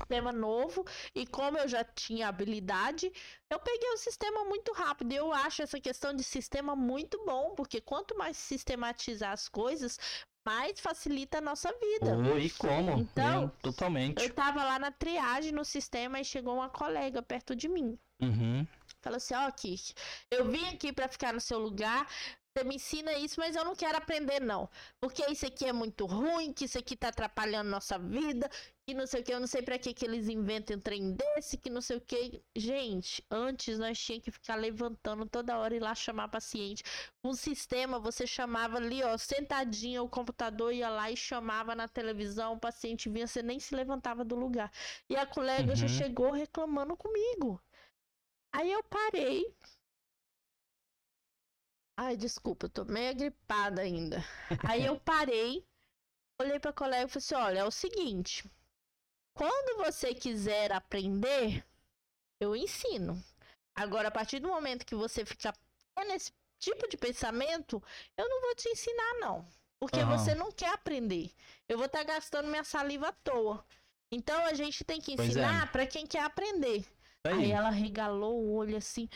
[0.00, 0.84] Sistema novo
[1.14, 3.12] e como eu já tinha habilidade,
[3.48, 5.12] eu peguei o sistema muito rápido.
[5.12, 9.98] E eu acho essa questão de sistema muito bom, porque quanto mais sistematizar as coisas,
[10.44, 12.16] mais facilita a nossa vida.
[12.16, 12.98] Oh, e como?
[12.98, 14.22] Então, Eu, totalmente.
[14.22, 17.98] Eu tava lá na triagem no sistema e chegou uma colega perto de mim.
[18.20, 18.66] Uhum.
[19.00, 19.94] Falou assim: Ó, Kiki,
[20.30, 22.06] eu vim aqui pra ficar no seu lugar.
[22.56, 24.68] Você me ensina isso, mas eu não quero aprender, não.
[25.00, 28.50] Porque isso aqui é muito ruim, que isso aqui tá atrapalhando nossa vida,
[28.84, 31.12] que não sei o que, eu não sei pra que que eles inventam um trem
[31.14, 32.42] desse, que não sei o que.
[32.56, 36.82] Gente, antes nós tínhamos que ficar levantando toda hora e lá chamar paciente.
[37.22, 41.86] Com o sistema, você chamava ali, ó, sentadinho, o computador ia lá e chamava na
[41.86, 44.72] televisão, o paciente vinha, você nem se levantava do lugar.
[45.08, 45.88] E a colega já Uhum.
[45.88, 47.62] chegou reclamando comigo.
[48.52, 49.54] Aí eu parei.
[52.02, 54.24] Ai, desculpa, eu tô meio gripada ainda.
[54.72, 55.62] Aí eu parei,
[56.40, 58.50] olhei pra colega e falei assim: olha, é o seguinte.
[59.36, 61.62] Quando você quiser aprender,
[62.40, 63.22] eu ensino.
[63.76, 65.54] Agora, a partir do momento que você ficar
[66.06, 67.82] nesse tipo de pensamento,
[68.16, 69.46] eu não vou te ensinar, não.
[69.78, 70.16] Porque Aham.
[70.16, 71.30] você não quer aprender.
[71.68, 73.62] Eu vou estar gastando minha saliva à toa.
[74.10, 75.14] Então a gente tem que é.
[75.16, 76.86] ensinar pra quem quer aprender.
[77.26, 77.34] Aí.
[77.34, 79.06] Aí ela regalou o olho assim.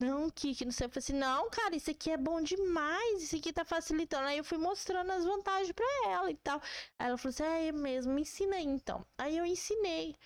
[0.00, 0.86] Não, Kiki, não sei.
[0.86, 3.22] Eu falei assim, não, cara, isso aqui é bom demais.
[3.22, 4.26] Isso aqui tá facilitando.
[4.26, 6.60] Aí eu fui mostrando as vantagens pra ela e tal.
[6.98, 9.06] Aí ela falou assim, é mesmo, me ensina aí então.
[9.18, 10.16] Aí eu ensinei.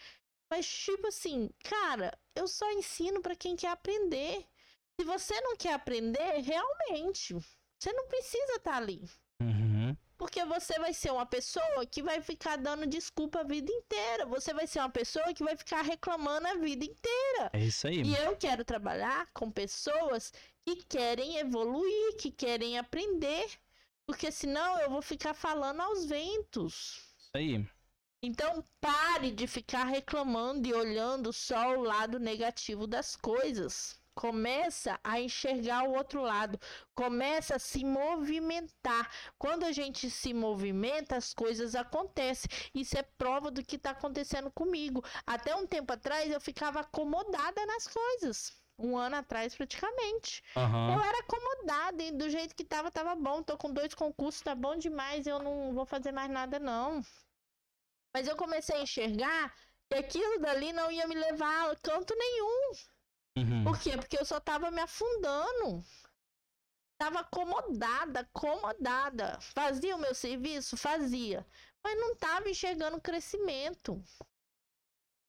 [0.50, 4.46] Mas, tipo assim, cara, eu só ensino pra quem quer aprender.
[4.98, 7.34] Se você não quer aprender, realmente,
[7.78, 9.02] você não precisa estar ali.
[10.18, 14.26] Porque você vai ser uma pessoa que vai ficar dando desculpa a vida inteira.
[14.26, 17.50] Você vai ser uma pessoa que vai ficar reclamando a vida inteira.
[17.52, 18.02] É isso aí.
[18.02, 20.32] E eu quero trabalhar com pessoas
[20.66, 23.48] que querem evoluir, que querem aprender.
[24.04, 27.00] Porque senão eu vou ficar falando aos ventos.
[27.16, 27.68] Isso aí.
[28.20, 33.97] Então pare de ficar reclamando e olhando só o lado negativo das coisas.
[34.18, 36.58] Começa a enxergar o outro lado,
[36.92, 39.08] começa a se movimentar.
[39.38, 42.50] Quando a gente se movimenta, as coisas acontecem.
[42.74, 45.04] Isso é prova do que está acontecendo comigo.
[45.24, 50.42] Até um tempo atrás eu ficava acomodada nas coisas um ano atrás, praticamente.
[50.56, 50.94] Uhum.
[50.94, 53.42] Eu era acomodada, e do jeito que tava, tava bom.
[53.42, 57.02] Tô com dois concursos, tá bom demais, eu não vou fazer mais nada, não.
[58.12, 59.54] Mas eu comecei a enxergar
[59.88, 62.72] que aquilo dali não ia me levar a canto nenhum.
[63.38, 63.64] Uhum.
[63.64, 63.96] Por quê?
[63.96, 65.84] Porque eu só tava me afundando.
[66.98, 69.38] Tava acomodada, acomodada.
[69.40, 70.76] Fazia o meu serviço?
[70.76, 71.46] Fazia.
[71.82, 74.02] Mas não tava enxergando crescimento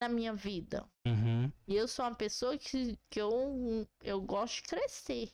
[0.02, 0.88] na minha vida.
[1.06, 1.52] Uhum.
[1.68, 5.32] E eu sou uma pessoa que, que eu, eu gosto de crescer.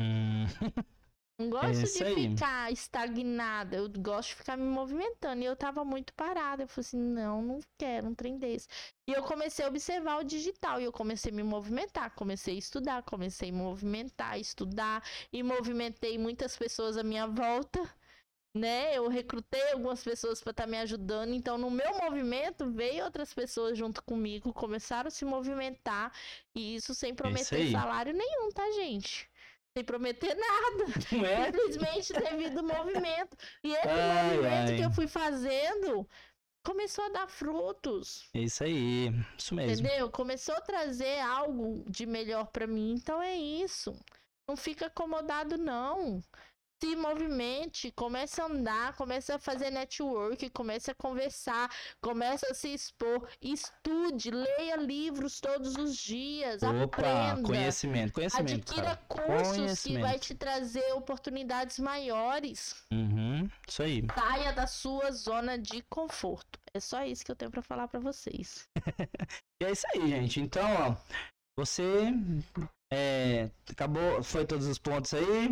[0.00, 0.44] Hum.
[1.42, 5.42] Não gosto é de ficar estagnada, eu gosto de ficar me movimentando.
[5.42, 6.62] E eu tava muito parada.
[6.62, 8.68] Eu falei assim: não, não quero um trem desse.
[9.06, 10.80] E eu comecei a observar o digital.
[10.80, 12.14] E eu comecei a me movimentar.
[12.14, 15.02] Comecei a estudar, comecei a me movimentar, estudar.
[15.32, 17.88] E movimentei muitas pessoas à minha volta
[18.54, 18.96] né?
[18.96, 21.32] Eu recrutei algumas pessoas para estar tá me ajudando.
[21.32, 26.12] Então, no meu movimento, veio outras pessoas junto comigo, começaram a se movimentar.
[26.54, 29.30] E isso sem prometer salário nenhum, tá, gente?
[29.76, 30.84] Sem prometer nada.
[31.26, 31.46] É?
[31.46, 33.36] Simplesmente devido ao movimento.
[33.64, 34.76] E esse ai, movimento ai.
[34.76, 36.06] que eu fui fazendo
[36.64, 38.28] começou a dar frutos.
[38.34, 39.86] Isso aí, isso mesmo.
[39.86, 40.10] Entendeu?
[40.10, 42.94] Começou a trazer algo de melhor para mim.
[42.94, 43.98] Então é isso.
[44.46, 46.22] Não fica acomodado, não
[46.82, 51.70] se movimente, comece a andar, comece a fazer network, comece a conversar,
[52.00, 57.42] comece a se expor, estude, leia livros todos os dias, Opa, aprenda.
[57.46, 58.72] Conhecimento, conhecimento.
[58.72, 59.06] Adquira cara.
[59.06, 62.84] cursos que vai te trazer oportunidades maiores.
[62.92, 64.04] Uhum, isso aí.
[64.12, 66.58] Saia da sua zona de conforto.
[66.74, 68.68] É só isso que eu tenho para falar para vocês.
[69.62, 70.40] e é isso aí, gente.
[70.40, 70.96] Então, ó,
[71.56, 72.12] você
[72.92, 75.48] é, acabou, foi todos os pontos aí.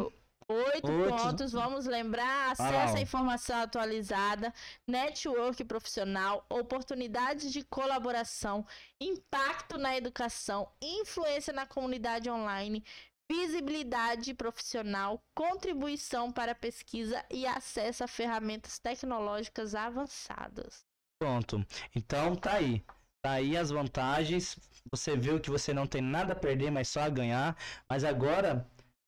[0.51, 4.53] Oito, Oito pontos, vamos lembrar: acesso à informação atualizada,
[4.85, 8.67] network profissional, oportunidades de colaboração,
[9.01, 12.85] impacto na educação, influência na comunidade online,
[13.31, 20.85] visibilidade profissional, contribuição para pesquisa e acesso a ferramentas tecnológicas avançadas.
[21.23, 21.65] Pronto.
[21.95, 22.85] Então tá aí.
[23.23, 24.59] Tá aí as vantagens.
[24.91, 27.57] Você viu que você não tem nada a perder, mas só a ganhar.
[27.89, 28.67] Mas agora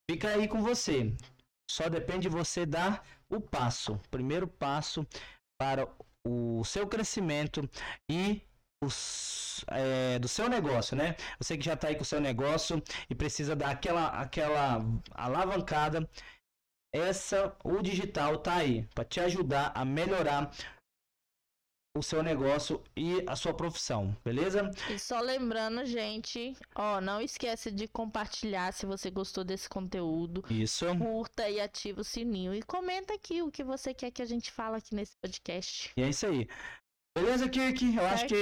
[0.09, 1.13] fica aí com você.
[1.73, 5.07] Só depende de você dar o passo, o primeiro passo
[5.59, 5.87] para
[6.23, 7.67] o seu crescimento
[8.07, 8.43] e
[9.71, 11.15] é, do seu negócio, né?
[11.39, 16.07] Você que já está aí com o seu negócio e precisa dar aquela, aquela alavancada,
[16.93, 20.51] essa o digital tá aí para te ajudar a melhorar
[21.95, 24.71] o seu negócio e a sua profissão, beleza?
[24.89, 30.43] E só lembrando, gente, ó, não esquece de compartilhar se você gostou desse conteúdo.
[30.49, 30.87] Isso.
[30.97, 34.51] Curta e ativa o sininho e comenta aqui o que você quer que a gente
[34.51, 35.91] fale aqui nesse podcast.
[35.95, 36.47] E é isso aí.
[37.15, 37.95] Beleza, Kirk?
[37.95, 38.35] Eu acho que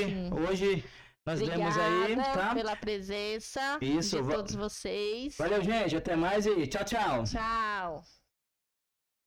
[0.49, 0.85] hoje
[1.27, 2.55] nós Obrigada aí, tá?
[2.55, 5.35] pela presença Isso, de todos vocês.
[5.37, 5.97] Valeu, gente.
[5.97, 7.23] Até mais e tchau, tchau.
[7.25, 8.20] Tchau.